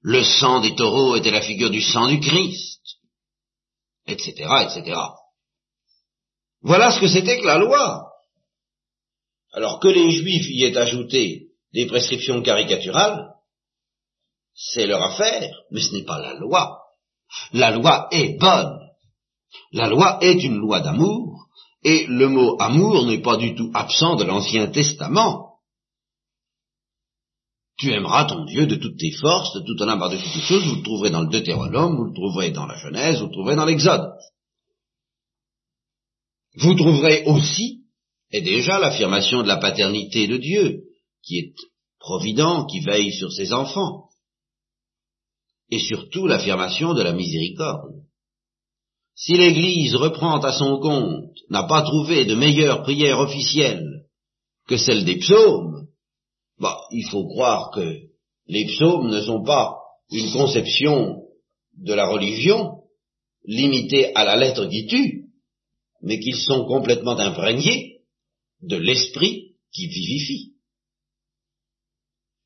[0.00, 2.80] Le sang des taureaux était la figure du sang du Christ,
[4.06, 4.96] etc., etc.
[6.60, 8.04] Voilà ce que c'était que la loi.
[9.52, 13.34] Alors que les Juifs y aient ajouté des prescriptions caricaturales,
[14.54, 16.78] c'est leur affaire, mais ce n'est pas la loi.
[17.52, 18.78] La loi est bonne.
[19.72, 21.46] La loi est une loi d'amour,
[21.84, 25.60] Et le mot amour n'est pas du tout absent de l'Ancien Testament.
[27.76, 30.40] Tu aimeras ton Dieu de toutes tes forces, de toute ton âme, de toutes tes
[30.40, 30.66] choses.
[30.66, 33.54] Vous le trouverez dans le Deutéronome, vous le trouverez dans la Genèse, vous le trouverez
[33.54, 34.10] dans l'Exode.
[36.56, 37.84] Vous trouverez aussi,
[38.32, 40.87] et déjà, l'affirmation de la paternité de Dieu,
[41.28, 41.54] qui est
[42.00, 44.08] provident, qui veille sur ses enfants,
[45.70, 48.02] et surtout l'affirmation de la miséricorde.
[49.14, 54.06] Si l'Église reprend à son compte, n'a pas trouvé de meilleure prière officielle
[54.66, 55.88] que celle des psaumes,
[56.58, 57.96] bah, il faut croire que
[58.46, 59.76] les psaumes ne sont pas
[60.10, 61.24] une conception
[61.76, 62.84] de la religion
[63.44, 65.26] limitée à la lettre qui tue,
[66.00, 68.00] mais qu'ils sont complètement imprégnés
[68.62, 70.57] de l'esprit qui vivifie.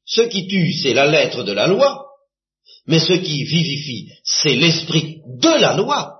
[0.04, 2.06] Ce qui tue, c'est la lettre de la loi,
[2.86, 6.18] mais ce qui vivifie, c'est l'esprit de la loi.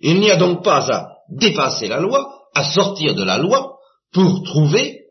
[0.00, 3.78] Il n'y a donc pas à dépasser la loi, à sortir de la loi,
[4.12, 5.06] pour trouver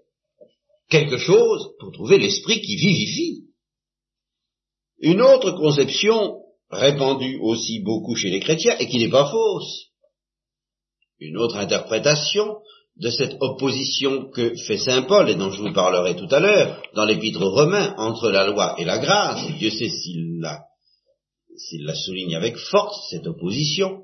[0.89, 3.43] quelque chose, pour trouver l'esprit qui vivifie.
[4.99, 9.87] Une autre conception, répandue aussi beaucoup chez les chrétiens, et qui n'est pas fausse,
[11.19, 12.57] une autre interprétation
[12.99, 16.81] de cette opposition que fait Saint Paul, et dont je vous parlerai tout à l'heure,
[16.95, 20.61] dans l'épître romain, entre la loi et la grâce, Dieu sait s'il la,
[21.55, 24.03] s'il la souligne avec force, cette opposition,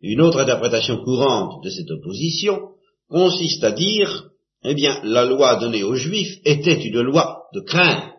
[0.00, 2.72] une autre interprétation courante de cette opposition
[3.08, 4.28] consiste à dire,
[4.62, 8.12] eh bien, la loi donnée aux Juifs était une loi de crainte,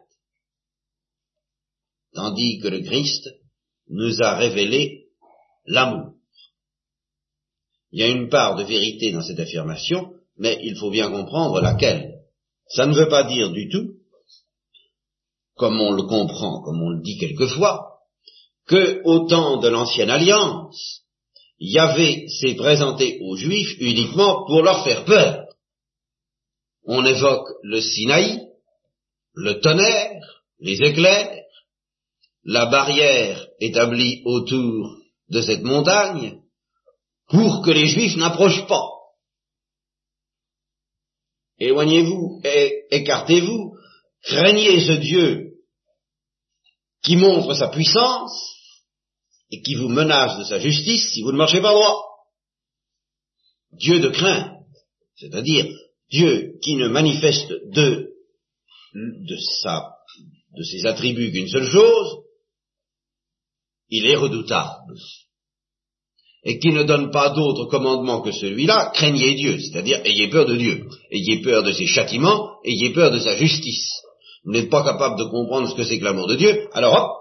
[2.15, 3.29] tandis que le Christ
[3.89, 5.05] nous a révélé
[5.67, 6.13] l'amour.
[7.91, 11.61] Il y a une part de vérité dans cette affirmation, mais il faut bien comprendre
[11.61, 12.15] laquelle.
[12.67, 13.91] Ça ne veut pas dire du tout,
[15.55, 17.99] comme on le comprend, comme on le dit quelquefois,
[18.67, 21.03] que au temps de l'ancienne alliance,
[21.59, 25.45] Yahvé s'est présenté aux Juifs uniquement pour leur faire peur.
[26.83, 28.41] On évoque le Sinaï,
[29.33, 31.43] le tonnerre, les éclairs,
[32.43, 34.97] la barrière établie autour
[35.29, 36.39] de cette montagne,
[37.27, 38.94] pour que les Juifs n'approchent pas.
[41.59, 42.41] Éloignez-vous,
[42.91, 43.75] écartez-vous,
[44.23, 45.51] craignez ce Dieu
[47.01, 48.55] qui montre sa puissance,
[49.51, 52.03] et qui vous menace de sa justice si vous ne marchez pas droit.
[53.71, 54.53] Dieu de crainte,
[55.15, 55.67] c'est-à-dire
[56.09, 58.13] Dieu qui ne manifeste de,
[58.93, 59.91] de, sa,
[60.57, 62.23] de ses attributs qu'une seule chose,
[63.89, 64.95] il est redoutable.
[66.45, 70.55] Et qui ne donne pas d'autre commandement que celui-là, craignez Dieu, c'est-à-dire ayez peur de
[70.55, 73.89] Dieu, ayez peur de ses châtiments, ayez peur de sa justice.
[74.43, 77.11] Vous n'êtes pas capable de comprendre ce que c'est que l'amour de Dieu, alors hop,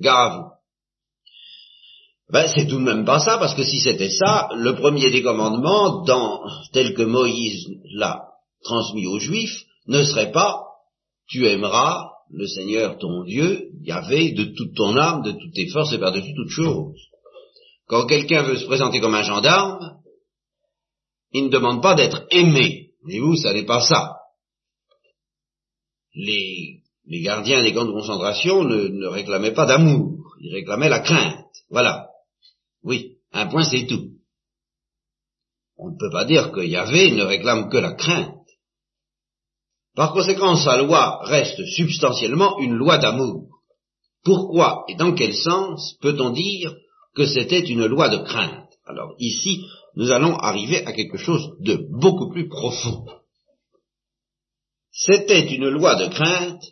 [0.00, 0.44] gare à vous.
[2.32, 5.22] Ben, c'est tout de même pas ça, parce que si c'était ça, le premier des
[5.22, 6.40] commandements, dans,
[6.72, 8.22] tel que Moïse l'a
[8.64, 10.62] transmis aux Juifs, ne serait pas
[11.28, 15.92] tu aimeras le Seigneur ton Dieu, Yahvé, de toute ton âme, de toutes tes forces
[15.92, 16.96] et par-dessus toutes choses.
[17.92, 19.98] Quand quelqu'un veut se présenter comme un gendarme,
[21.30, 22.92] il ne demande pas d'être aimé.
[23.06, 24.16] Et vous, ça n'est pas ça.
[26.14, 31.00] Les, les gardiens des camps de concentration ne, ne réclamaient pas d'amour, ils réclamaient la
[31.00, 31.44] crainte.
[31.68, 32.08] Voilà.
[32.82, 34.12] Oui, un point c'est tout.
[35.76, 38.48] On ne peut pas dire que Yahvé ne réclame que la crainte.
[39.94, 43.50] Par conséquent, sa loi reste substantiellement une loi d'amour.
[44.24, 46.74] Pourquoi et dans quel sens peut-on dire
[47.14, 51.86] que c'était une loi de crainte Alors ici, nous allons arriver à quelque chose de
[51.90, 53.04] beaucoup plus profond.
[54.90, 56.64] C'était une loi de crainte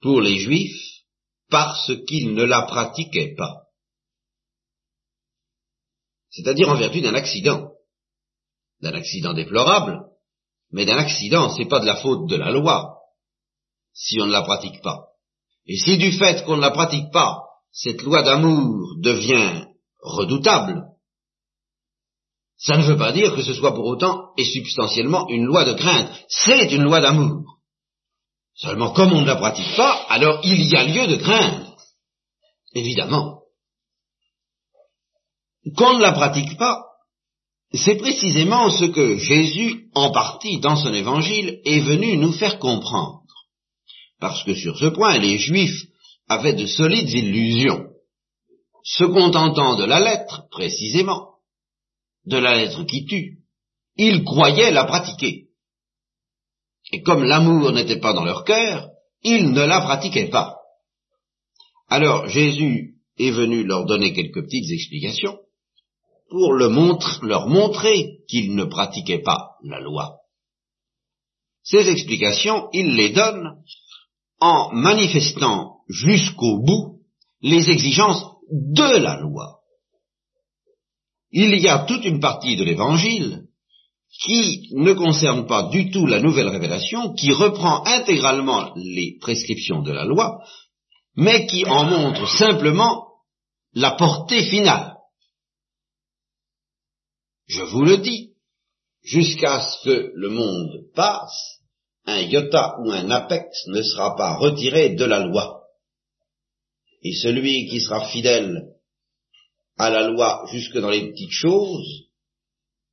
[0.00, 1.02] pour les Juifs
[1.50, 3.68] parce qu'ils ne la pratiquaient pas
[6.38, 7.72] c'est-à-dire en vertu d'un accident,
[8.80, 9.98] d'un accident déplorable,
[10.70, 12.96] mais d'un accident, c'est pas de la faute de la loi,
[13.92, 15.06] si on ne la pratique pas.
[15.66, 17.42] Et si du fait qu'on ne la pratique pas,
[17.80, 19.66] cette loi d'amour devient
[20.00, 20.82] redoutable,
[22.56, 25.74] ça ne veut pas dire que ce soit pour autant et substantiellement une loi de
[25.74, 27.60] crainte, c'est une loi d'amour.
[28.56, 31.76] Seulement comme on ne la pratique pas, alors il y a lieu de craindre,
[32.74, 33.42] évidemment
[35.76, 36.82] qu'on ne la pratique pas,
[37.74, 43.22] c'est précisément ce que Jésus, en partie dans son évangile, est venu nous faire comprendre.
[44.18, 45.87] Parce que sur ce point, les Juifs
[46.28, 47.88] avaient de solides illusions,
[48.84, 51.36] se contentant de la lettre, précisément,
[52.26, 53.38] de la lettre qui tue,
[53.96, 55.48] ils croyaient la pratiquer.
[56.92, 58.90] Et comme l'amour n'était pas dans leur cœur,
[59.22, 60.56] ils ne la pratiquaient pas.
[61.88, 65.38] Alors Jésus est venu leur donner quelques petites explications,
[66.30, 70.18] pour leur montrer qu'ils ne pratiquaient pas la loi.
[71.62, 73.62] Ces explications, il les donne
[74.40, 77.00] en manifestant jusqu'au bout
[77.40, 79.60] les exigences de la loi.
[81.30, 83.44] Il y a toute une partie de l'Évangile
[84.10, 89.92] qui ne concerne pas du tout la nouvelle révélation, qui reprend intégralement les prescriptions de
[89.92, 90.42] la loi,
[91.14, 93.08] mais qui en montre simplement
[93.74, 94.96] la portée finale.
[97.46, 98.32] Je vous le dis,
[99.02, 101.60] jusqu'à ce que le monde passe,
[102.06, 105.57] un iota ou un apex ne sera pas retiré de la loi.
[107.02, 108.74] Et celui qui sera fidèle
[109.76, 112.08] à la loi jusque dans les petites choses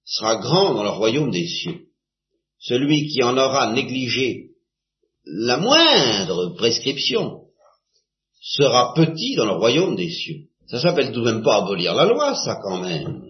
[0.05, 1.87] sera grand dans le royaume des cieux.
[2.59, 4.51] Celui qui en aura négligé
[5.25, 7.45] la moindre prescription
[8.39, 10.47] sera petit dans le royaume des cieux.
[10.67, 13.23] Ça s'appelle tout de même pas abolir la loi, ça quand même.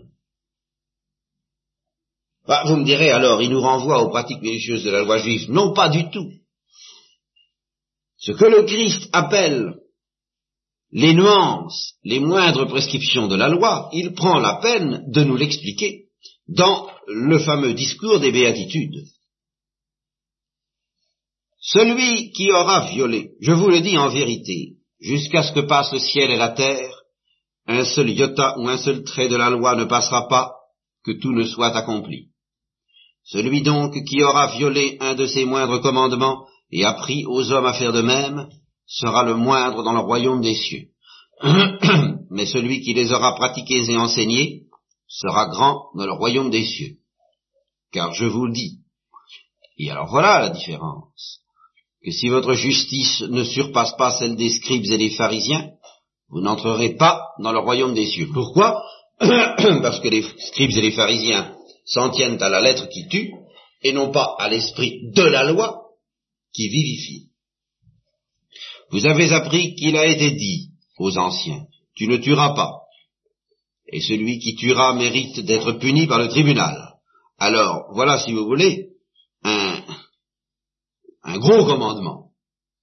[2.48, 5.50] Bah, vous me direz alors, il nous renvoie aux pratiques religieuses de la loi juive.
[5.50, 6.30] Non, pas du tout.
[8.18, 9.74] Ce que le Christ appelle
[10.92, 16.06] les nuances, les moindres prescriptions de la loi, il prend la peine de nous l'expliquer
[16.48, 19.06] dans le fameux discours des béatitudes.
[21.60, 26.00] Celui qui aura violé, je vous le dis en vérité, jusqu'à ce que passe le
[26.00, 26.94] ciel et la terre,
[27.68, 30.54] un seul iota ou un seul trait de la loi ne passera pas,
[31.04, 32.30] que tout ne soit accompli.
[33.24, 37.74] Celui donc qui aura violé un de ses moindres commandements et appris aux hommes à
[37.74, 38.48] faire de même,
[38.88, 40.88] sera le moindre dans le royaume des cieux.
[42.30, 44.64] Mais celui qui les aura pratiqués et enseignés
[45.08, 46.98] sera grand dans le royaume des cieux.
[47.92, 48.80] Car je vous le dis,
[49.78, 51.40] et alors voilà la différence,
[52.04, 55.72] que si votre justice ne surpasse pas celle des scribes et des pharisiens,
[56.30, 58.30] vous n'entrerez pas dans le royaume des cieux.
[58.34, 58.84] Pourquoi
[59.20, 61.56] Parce que les scribes et les pharisiens
[61.86, 63.32] s'en tiennent à la lettre qui tue,
[63.82, 65.84] et non pas à l'esprit de la loi
[66.54, 67.30] qui vivifie.
[68.92, 71.66] Vous avez appris qu'il a été dit aux anciens,
[71.96, 72.82] tu ne tueras pas,
[73.88, 76.94] et celui qui tuera mérite d'être puni par le tribunal.
[77.38, 78.90] Alors, voilà, si vous voulez,
[79.44, 79.82] un,
[81.24, 82.30] un gros commandement,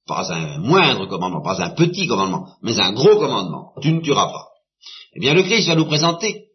[0.07, 4.27] pas un moindre commandement, pas un petit commandement, mais un gros commandement, tu ne tueras
[4.27, 4.49] pas.
[5.15, 6.49] Eh bien, le Christ va nous présenter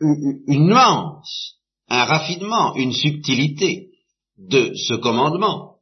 [0.00, 1.54] une nuance,
[1.88, 3.90] un raffinement, une subtilité
[4.38, 5.75] de ce commandement,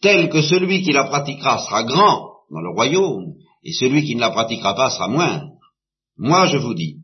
[0.00, 4.20] tel que celui qui la pratiquera sera grand dans le royaume, et celui qui ne
[4.20, 5.52] la pratiquera pas sera moindre.
[6.16, 6.96] Moi, je vous dis,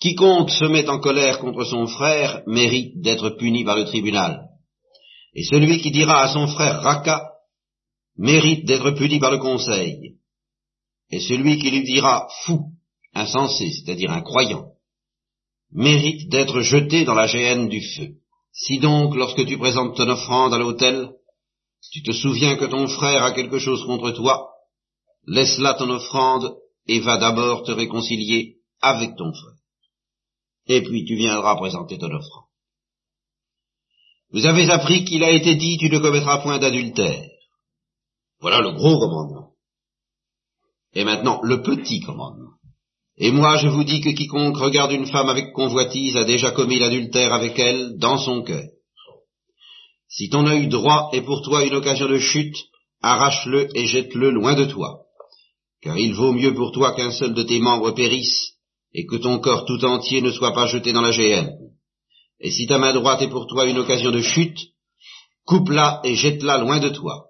[0.00, 4.46] quiconque se met en colère contre son frère mérite d'être puni par le tribunal.
[5.34, 7.30] Et celui qui dira à son frère Raka
[8.16, 10.16] mérite d'être puni par le conseil.
[11.10, 12.72] Et celui qui lui dira fou,
[13.14, 14.72] insensé, c'est-à-dire incroyant,
[15.72, 18.14] mérite d'être jeté dans la géhenne du feu.
[18.52, 21.10] Si donc, lorsque tu présentes ton offrande à l'autel,
[21.90, 24.50] tu te souviens que ton frère a quelque chose contre toi,
[25.26, 26.54] laisse là ton offrande
[26.86, 29.58] et va d'abord te réconcilier avec ton frère.
[30.66, 32.44] Et puis tu viendras présenter ton offrande.
[34.32, 37.28] Vous avez appris qu'il a été dit tu ne commettras point d'adultère.
[38.40, 39.50] Voilà le gros commandement.
[40.94, 42.52] Et maintenant, le petit commandement.
[43.16, 46.78] Et moi, je vous dis que quiconque regarde une femme avec convoitise a déjà commis
[46.78, 48.64] l'adultère avec elle dans son cœur.
[50.10, 52.56] Si ton œil droit est pour toi une occasion de chute,
[53.00, 55.02] arrache-le et jette-le loin de toi.
[55.80, 58.54] Car il vaut mieux pour toi qu'un seul de tes membres périsse,
[58.92, 61.56] et que ton corps tout entier ne soit pas jeté dans la géhenne.
[62.40, 64.58] Et si ta main droite est pour toi une occasion de chute,
[65.46, 67.26] coupe-la et jette-la loin de toi.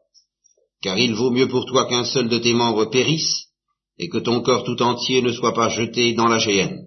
[0.80, 3.48] Car il vaut mieux pour toi qu'un seul de tes membres périsse,
[3.98, 6.86] et que ton corps tout entier ne soit pas jeté dans la géhenne.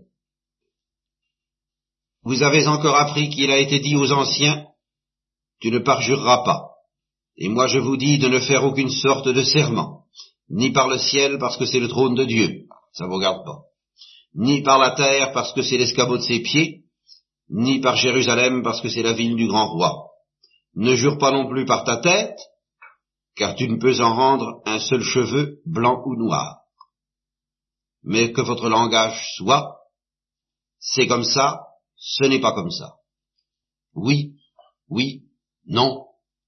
[2.24, 4.66] Vous avez encore appris qu'il a été dit aux anciens,
[5.64, 6.72] tu ne parjureras pas.
[7.38, 10.04] Et moi je vous dis de ne faire aucune sorte de serment,
[10.50, 13.62] ni par le ciel parce que c'est le trône de Dieu, ça vous regarde pas,
[14.36, 16.84] ni par la terre parce que c'est l'escabeau de ses pieds,
[17.50, 20.10] ni par Jérusalem parce que c'est la ville du grand roi.
[20.76, 22.38] Ne jure pas non plus par ta tête,
[23.36, 26.64] car tu ne peux en rendre un seul cheveu, blanc ou noir
[28.04, 29.80] mais que votre langage soit,
[30.80, 31.62] c'est comme ça,
[31.96, 32.96] ce n'est pas comme ça.
[33.96, 34.36] Oui,
[34.90, 35.23] oui,
[35.66, 36.06] non,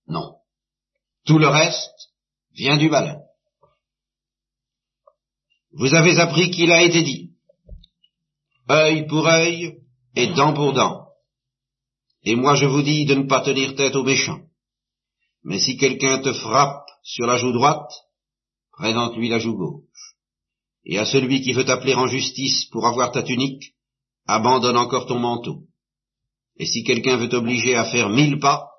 [0.07, 0.35] non.
[1.25, 2.11] Tout le reste
[2.53, 3.19] vient du malin.
[5.73, 7.33] Vous avez appris qu'il a été dit,
[8.69, 9.77] œil pour œil
[10.15, 11.07] et dent pour dent.
[12.23, 14.41] Et moi je vous dis de ne pas tenir tête aux méchants.
[15.43, 17.91] Mais si quelqu'un te frappe sur la joue droite,
[18.71, 20.15] présente-lui la joue gauche
[20.85, 23.73] et à celui qui veut t'appeler en justice pour avoir ta tunique,
[24.27, 25.63] abandonne encore ton manteau.
[26.57, 28.69] Et si quelqu'un veut t'obliger à faire mille pas,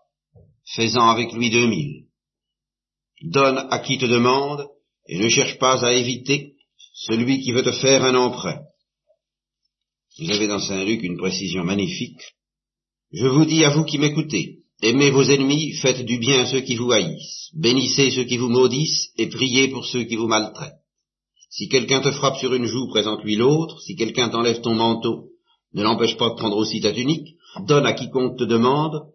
[0.74, 2.04] fais-en avec lui deux mille.
[3.22, 4.68] Donne à qui te demande,
[5.08, 6.54] et ne cherche pas à éviter
[6.94, 8.60] celui qui veut te faire un emprunt.
[10.18, 12.20] Vous avez dans Saint Luc une précision magnifique.
[13.12, 16.60] Je vous dis à vous qui m'écoutez, aimez vos ennemis, faites du bien à ceux
[16.60, 20.80] qui vous haïssent, bénissez ceux qui vous maudissent, et priez pour ceux qui vous maltraitent.
[21.50, 25.30] Si quelqu'un te frappe sur une joue, présente-lui l'autre, si quelqu'un t'enlève ton manteau,
[25.74, 27.36] ne l'empêche pas de prendre aussi ta tunique,
[27.66, 29.12] donne à quiconque te demande,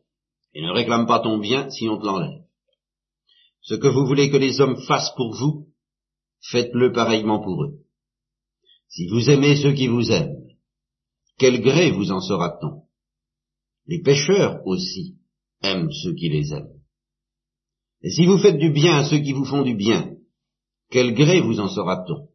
[0.54, 2.42] et ne réclame pas ton bien si on te l'enlève.
[3.62, 5.68] Ce que vous voulez que les hommes fassent pour vous,
[6.52, 7.80] faites-le pareillement pour eux.
[8.88, 10.36] Si vous aimez ceux qui vous aiment,
[11.38, 12.84] quel gré vous en sera-t-on?
[13.88, 15.18] Les pécheurs aussi
[15.62, 16.82] aiment ceux qui les aiment.
[18.04, 20.16] Et si vous faites du bien à ceux qui vous font du bien,
[20.90, 22.30] quel gré vous en sera-t-on?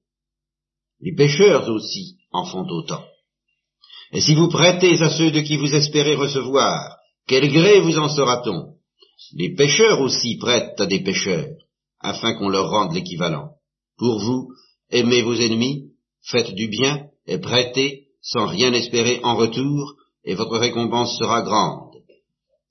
[1.01, 3.05] Les pécheurs aussi en font autant.
[4.13, 6.96] Et si vous prêtez à ceux de qui vous espérez recevoir,
[7.27, 8.75] quel gré vous en sera-t-on?
[9.35, 11.49] Les pécheurs aussi prêtent à des pécheurs,
[12.01, 13.51] afin qu'on leur rende l'équivalent.
[13.99, 14.49] Pour vous,
[14.91, 15.91] aimez vos ennemis,
[16.23, 21.97] faites du bien, et prêtez, sans rien espérer en retour, et votre récompense sera grande.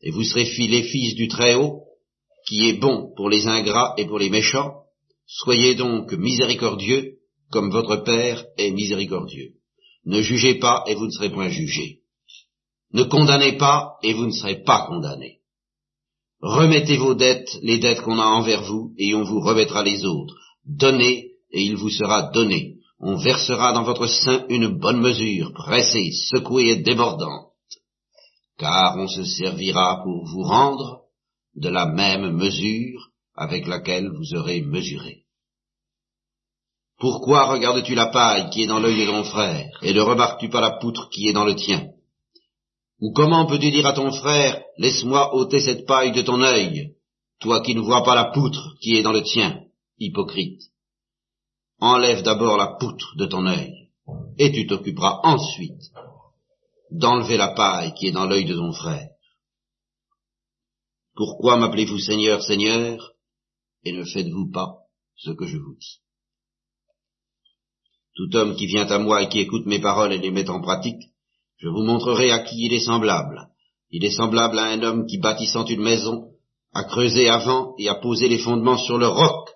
[0.02, 1.82] Et vous serez les fils du Très-Haut,
[2.48, 4.84] qui est bon pour les ingrats et pour les méchants.
[5.26, 7.18] Soyez donc miséricordieux,
[7.52, 9.54] comme votre Père est miséricordieux.
[10.06, 12.00] Ne jugez pas, et vous ne serez point jugés.
[12.96, 15.40] Ne condamnez pas, et vous ne serez pas condamnés.
[16.42, 20.38] Remettez vos dettes, les dettes qu'on a envers vous, et on vous remettra les autres.
[20.66, 22.76] Donnez, et il vous sera donné.
[23.02, 27.52] On versera dans votre sein une bonne mesure, pressée, secouée et débordante.
[28.58, 31.02] Car on se servira pour vous rendre
[31.56, 35.26] de la même mesure avec laquelle vous aurez mesuré.
[36.98, 40.62] Pourquoi regardes-tu la paille qui est dans l'œil de ton frère, et ne remarques-tu pas
[40.62, 41.90] la poutre qui est dans le tien?
[43.06, 46.96] Ou comment peux-tu dire à ton frère, laisse-moi ôter cette paille de ton œil,
[47.40, 49.62] toi qui ne vois pas la poutre qui est dans le tien
[50.00, 50.64] hypocrite.
[51.80, 53.92] Enlève d'abord la poutre de ton œil,
[54.40, 55.92] et tu t'occuperas ensuite
[56.90, 59.10] d'enlever la paille qui est dans l'œil de ton frère.
[61.14, 63.14] Pourquoi m'appelez-vous Seigneur, Seigneur,
[63.84, 64.80] et ne faites-vous pas
[65.16, 66.00] ce que je vous dis?
[68.16, 70.60] Tout homme qui vient à moi et qui écoute mes paroles et les met en
[70.60, 71.12] pratique,
[71.58, 73.48] je vous montrerai à qui il est semblable.
[73.92, 76.32] Il est semblable à un homme qui, bâtissant une maison,
[76.74, 79.50] a creusé avant et a posé les fondements sur le roc.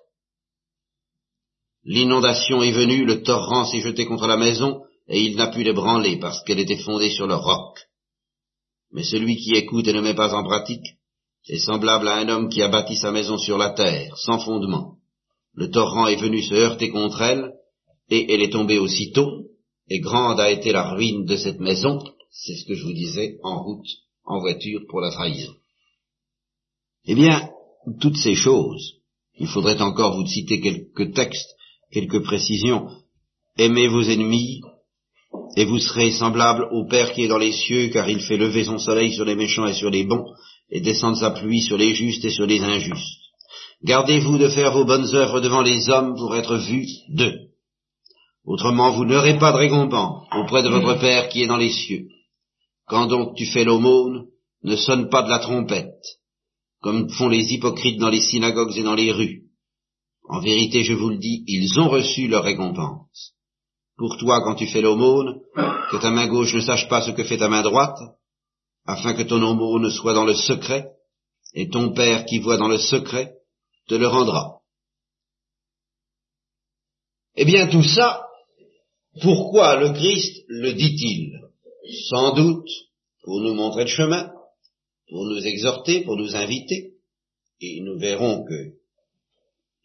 [1.84, 6.18] L'inondation est venue, le torrent s'est jeté contre la maison, et il n'a pu l'ébranler
[6.18, 7.78] parce qu'elle était fondée sur le roc.
[8.92, 10.96] Mais celui qui écoute et ne met pas en pratique
[11.48, 14.96] est semblable à un homme qui a bâti sa maison sur la terre, sans fondement.
[15.54, 17.52] Le torrent est venu se heurter contre elle,
[18.08, 19.49] et elle est tombée aussitôt,
[19.90, 23.38] et grande a été la ruine de cette maison, c'est ce que je vous disais,
[23.42, 23.88] en route,
[24.24, 25.52] en voiture pour la trahison.
[27.04, 27.50] Eh bien,
[28.00, 28.94] toutes ces choses,
[29.38, 31.50] il faudrait encore vous citer quelques textes
[31.90, 32.88] quelques précisions.
[33.58, 34.60] Aimez vos ennemis,
[35.56, 38.64] et vous serez semblable au Père qui est dans les cieux, car il fait lever
[38.64, 40.24] son soleil sur les méchants et sur les bons,
[40.70, 43.18] et descendre sa pluie sur les justes et sur les injustes.
[43.82, 47.49] Gardez-vous de faire vos bonnes œuvres devant les hommes pour être vus d'eux.
[48.44, 52.08] Autrement, vous n'aurez pas de récompense auprès de votre Père qui est dans les cieux.
[52.86, 54.26] Quand donc tu fais l'aumône,
[54.62, 56.04] ne sonne pas de la trompette,
[56.80, 59.50] comme font les hypocrites dans les synagogues et dans les rues,
[60.30, 63.34] en vérité, je vous le dis, ils ont reçu leur récompense.
[63.96, 65.40] Pour toi, quand tu fais l'aumône,
[65.90, 67.98] que ta main gauche ne sache pas ce que fait ta main droite,
[68.86, 70.86] afin que ton aumône soit dans le secret,
[71.52, 73.34] et ton Père qui voit dans le secret
[73.88, 74.60] te le rendra.
[77.34, 78.24] Eh bien tout ça,
[79.20, 81.40] pourquoi le Christ le dit-il?
[82.08, 82.68] Sans doute
[83.22, 84.30] pour nous montrer le chemin,
[85.08, 86.94] pour nous exhorter, pour nous inviter,
[87.60, 88.74] et nous verrons que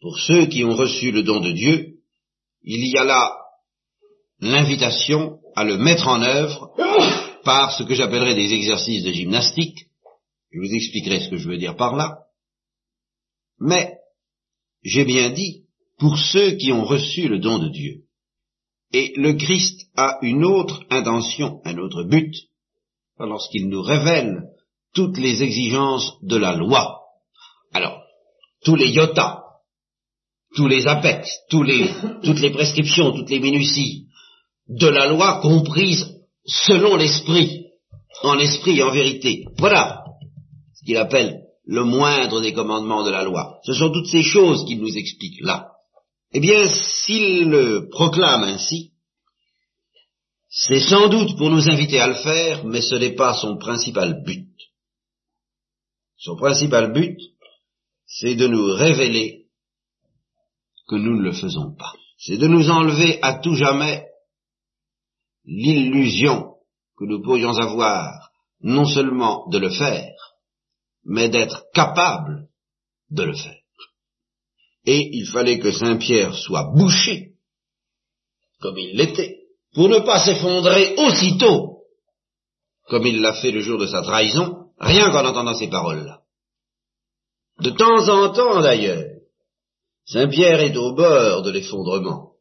[0.00, 1.96] pour ceux qui ont reçu le don de Dieu,
[2.62, 3.36] il y a là
[4.40, 6.72] l'invitation à le mettre en œuvre
[7.44, 9.86] par ce que j'appellerais des exercices de gymnastique.
[10.50, 12.18] Je vous expliquerai ce que je veux dire par là.
[13.58, 13.94] Mais,
[14.82, 15.64] j'ai bien dit,
[15.98, 18.05] pour ceux qui ont reçu le don de Dieu.
[18.92, 22.34] Et le Christ a une autre intention, un autre but,
[23.18, 24.44] lorsqu'il nous révèle
[24.94, 27.00] toutes les exigences de la loi.
[27.72, 28.00] Alors,
[28.64, 29.46] tous les yotas
[30.56, 34.06] tous les apex, toutes les prescriptions, toutes les minuties
[34.68, 37.66] de la loi comprises selon l'esprit,
[38.22, 39.44] en esprit et en vérité.
[39.58, 40.02] Voilà
[40.74, 43.58] ce qu'il appelle le moindre des commandements de la loi.
[43.64, 45.72] Ce sont toutes ces choses qu'il nous explique là.
[46.36, 48.92] Eh bien, s'il le proclame ainsi,
[50.50, 54.22] C'est sans doute pour nous inviter à le faire, mais ce n'est pas son principal
[54.22, 54.54] but.
[56.18, 57.18] Son principal but,
[58.04, 59.46] c'est de nous révéler
[60.86, 61.94] que nous ne le faisons pas.
[62.18, 64.04] C'est de nous enlever à tout jamais
[65.46, 66.56] l'illusion
[66.98, 68.30] que nous pourrions avoir
[68.60, 70.18] non seulement de le faire,
[71.02, 72.48] mais d'être capable
[73.08, 73.65] de le faire.
[74.86, 77.32] Et il fallait que Saint Pierre soit bouché,
[78.60, 79.40] comme il l'était,
[79.74, 81.82] pour ne pas s'effondrer aussitôt,
[82.84, 86.22] comme il l'a fait le jour de sa trahison, rien qu'en entendant ces paroles-là.
[87.60, 89.04] De temps en temps, d'ailleurs,
[90.04, 92.34] Saint Pierre est au bord de l'effondrement.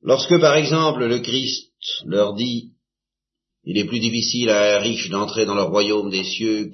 [0.00, 1.72] Lorsque, par exemple, le Christ
[2.06, 2.72] leur dit
[3.64, 6.70] il est plus difficile à un riche d'entrer dans le royaume des cieux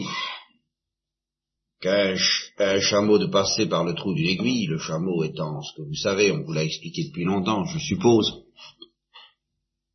[1.85, 2.14] qu'à
[2.61, 5.95] un, chameau de passer par le trou d'une aiguille, le chameau étant ce que vous
[5.95, 8.43] savez, on vous l'a expliqué depuis longtemps, je suppose.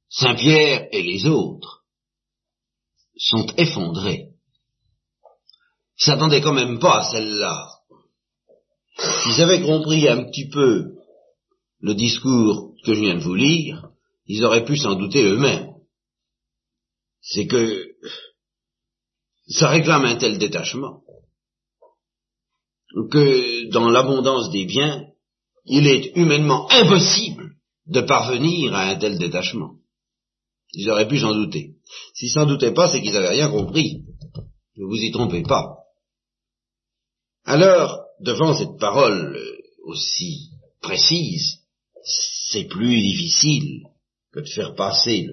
[0.07, 1.83] Saint Pierre et les autres
[3.17, 4.27] sont effondrés.
[5.99, 7.67] Ils s'attendaient quand même pas à celle-là.
[9.23, 10.93] S'ils avaient compris un petit peu
[11.79, 13.89] le discours que je viens de vous lire,
[14.27, 15.73] ils auraient pu s'en douter eux-mêmes.
[17.21, 17.95] C'est que
[19.47, 21.01] ça réclame un tel détachement
[23.11, 25.05] que dans l'abondance des biens,
[25.65, 27.55] il est humainement impossible
[27.87, 29.75] de parvenir à un tel détachement.
[30.73, 31.75] Ils auraient pu s'en douter.
[32.13, 34.03] S'ils s'en doutaient pas, c'est qu'ils n'avaient rien compris.
[34.77, 35.77] Ne vous y trompez pas.
[37.45, 39.39] Alors, devant cette parole
[39.83, 41.59] aussi précise,
[42.51, 43.83] c'est plus difficile
[44.31, 45.27] que de faire passer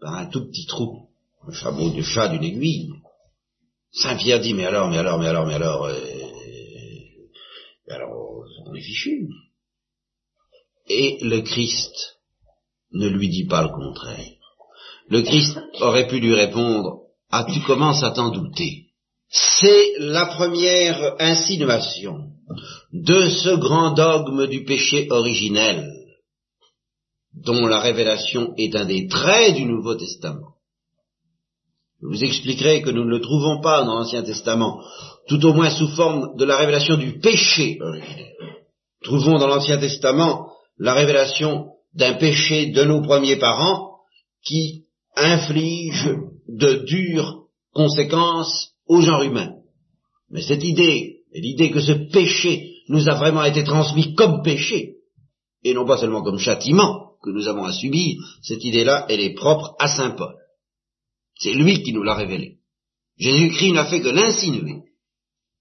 [0.00, 1.10] par un tout petit trou
[1.46, 2.90] le chameau du chat d'une aiguille.
[3.92, 6.29] Saint Pierre dit mais alors, mais alors, mais alors, mais alors, euh, alors
[10.88, 12.18] Et le Christ
[12.92, 14.26] ne lui dit pas le contraire.
[15.08, 18.86] Le Christ aurait pu lui répondre Ah, tu commences à t'en douter.
[19.28, 22.30] C'est la première insinuation
[22.92, 25.88] de ce grand dogme du péché originel,
[27.34, 30.54] dont la révélation est un des traits du Nouveau Testament.
[32.02, 34.82] Je vous expliquerai que nous ne le trouvons pas dans l'Ancien Testament,
[35.28, 38.34] tout au moins sous forme de la révélation du péché originel.
[39.02, 43.98] Trouvons dans l'Ancien Testament la révélation d'un péché de nos premiers parents
[44.44, 44.84] qui
[45.16, 46.10] inflige
[46.48, 49.54] de dures conséquences au genre humain.
[50.30, 54.96] Mais cette idée, l'idée que ce péché nous a vraiment été transmis comme péché,
[55.62, 59.34] et non pas seulement comme châtiment que nous avons à subir, cette idée-là, elle est
[59.34, 60.34] propre à Saint Paul.
[61.38, 62.58] C'est lui qui nous l'a révélé.
[63.18, 64.82] Jésus-Christ n'a fait que l'insinuer.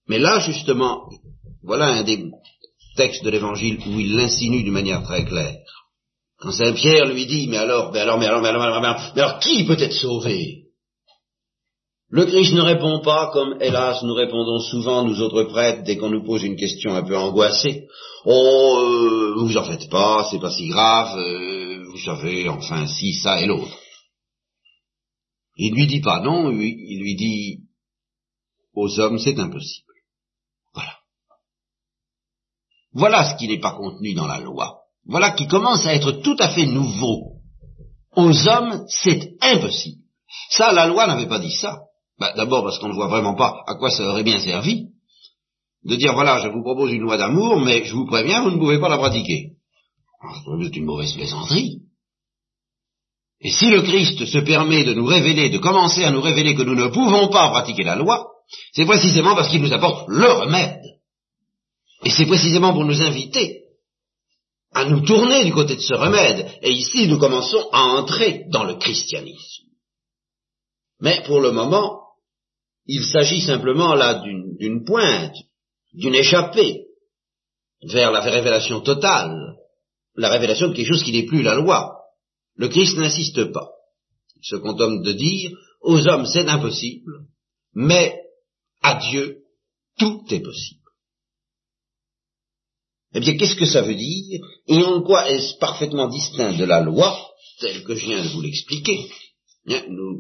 [0.07, 1.09] Mais là, justement,
[1.61, 2.31] voilà un des
[2.95, 5.57] textes de l'évangile où il l'insinue d'une manière très claire.
[6.37, 9.11] Quand Saint Pierre lui dit, mais alors, mais alors, mais alors, mais alors, mais alors,
[9.15, 10.63] mais alors qui peut être sauvé?
[12.11, 16.09] Le Christ ne répond pas comme, hélas, nous répondons souvent, nous autres prêtres, dès qu'on
[16.09, 17.87] nous pose une question un peu angoissée.
[18.25, 23.13] Oh, euh, vous en faites pas, c'est pas si grave, euh, vous savez, enfin, si,
[23.13, 23.77] ça et l'autre.
[25.55, 27.59] Il lui dit pas non, il lui dit,
[28.73, 29.93] aux hommes, c'est impossible.
[30.73, 30.97] Voilà.
[32.93, 34.79] Voilà ce qui n'est pas contenu dans la loi.
[35.05, 37.33] Voilà qui commence à être tout à fait nouveau.
[38.15, 40.01] Aux hommes, c'est impossible.
[40.49, 41.79] Ça, la loi n'avait pas dit ça.
[42.19, 44.89] Bah, d'abord parce qu'on ne voit vraiment pas à quoi ça aurait bien servi
[45.85, 48.57] de dire voilà, je vous propose une loi d'amour, mais je vous préviens, vous ne
[48.57, 49.51] pouvez pas la pratiquer.
[50.21, 51.79] Ah, c'est une mauvaise plaisanterie.
[53.41, 56.63] Et si le Christ se permet de nous révéler, de commencer à nous révéler que
[56.63, 58.27] nous ne pouvons pas pratiquer la loi,
[58.73, 60.81] c'est précisément parce qu'il nous apporte le remède.
[62.03, 63.63] Et c'est précisément pour nous inviter
[64.71, 66.47] à nous tourner du côté de ce remède.
[66.61, 69.65] Et ici, nous commençons à entrer dans le christianisme.
[71.01, 72.01] Mais pour le moment,
[72.85, 74.23] il s'agit simplement là
[74.59, 75.35] d'une pointe,
[75.93, 76.85] d'une échappée
[77.83, 79.55] vers la révélation totale,
[80.15, 81.95] la révélation de quelque chose qui n'est plus la loi.
[82.55, 83.69] Le Christ n'insiste pas.
[84.35, 87.25] Il se contente de dire, aux hommes c'est impossible,
[87.73, 88.19] mais
[88.81, 89.43] à Dieu
[89.97, 90.78] tout est possible.
[93.13, 96.81] Eh bien, qu'est-ce que ça veut dire Et en quoi est-ce parfaitement distinct de la
[96.81, 97.17] loi,
[97.59, 99.09] telle que je viens de vous l'expliquer?
[99.67, 100.19] Eh Nous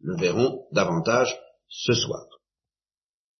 [0.00, 1.34] le verrons davantage
[1.68, 2.26] ce soir.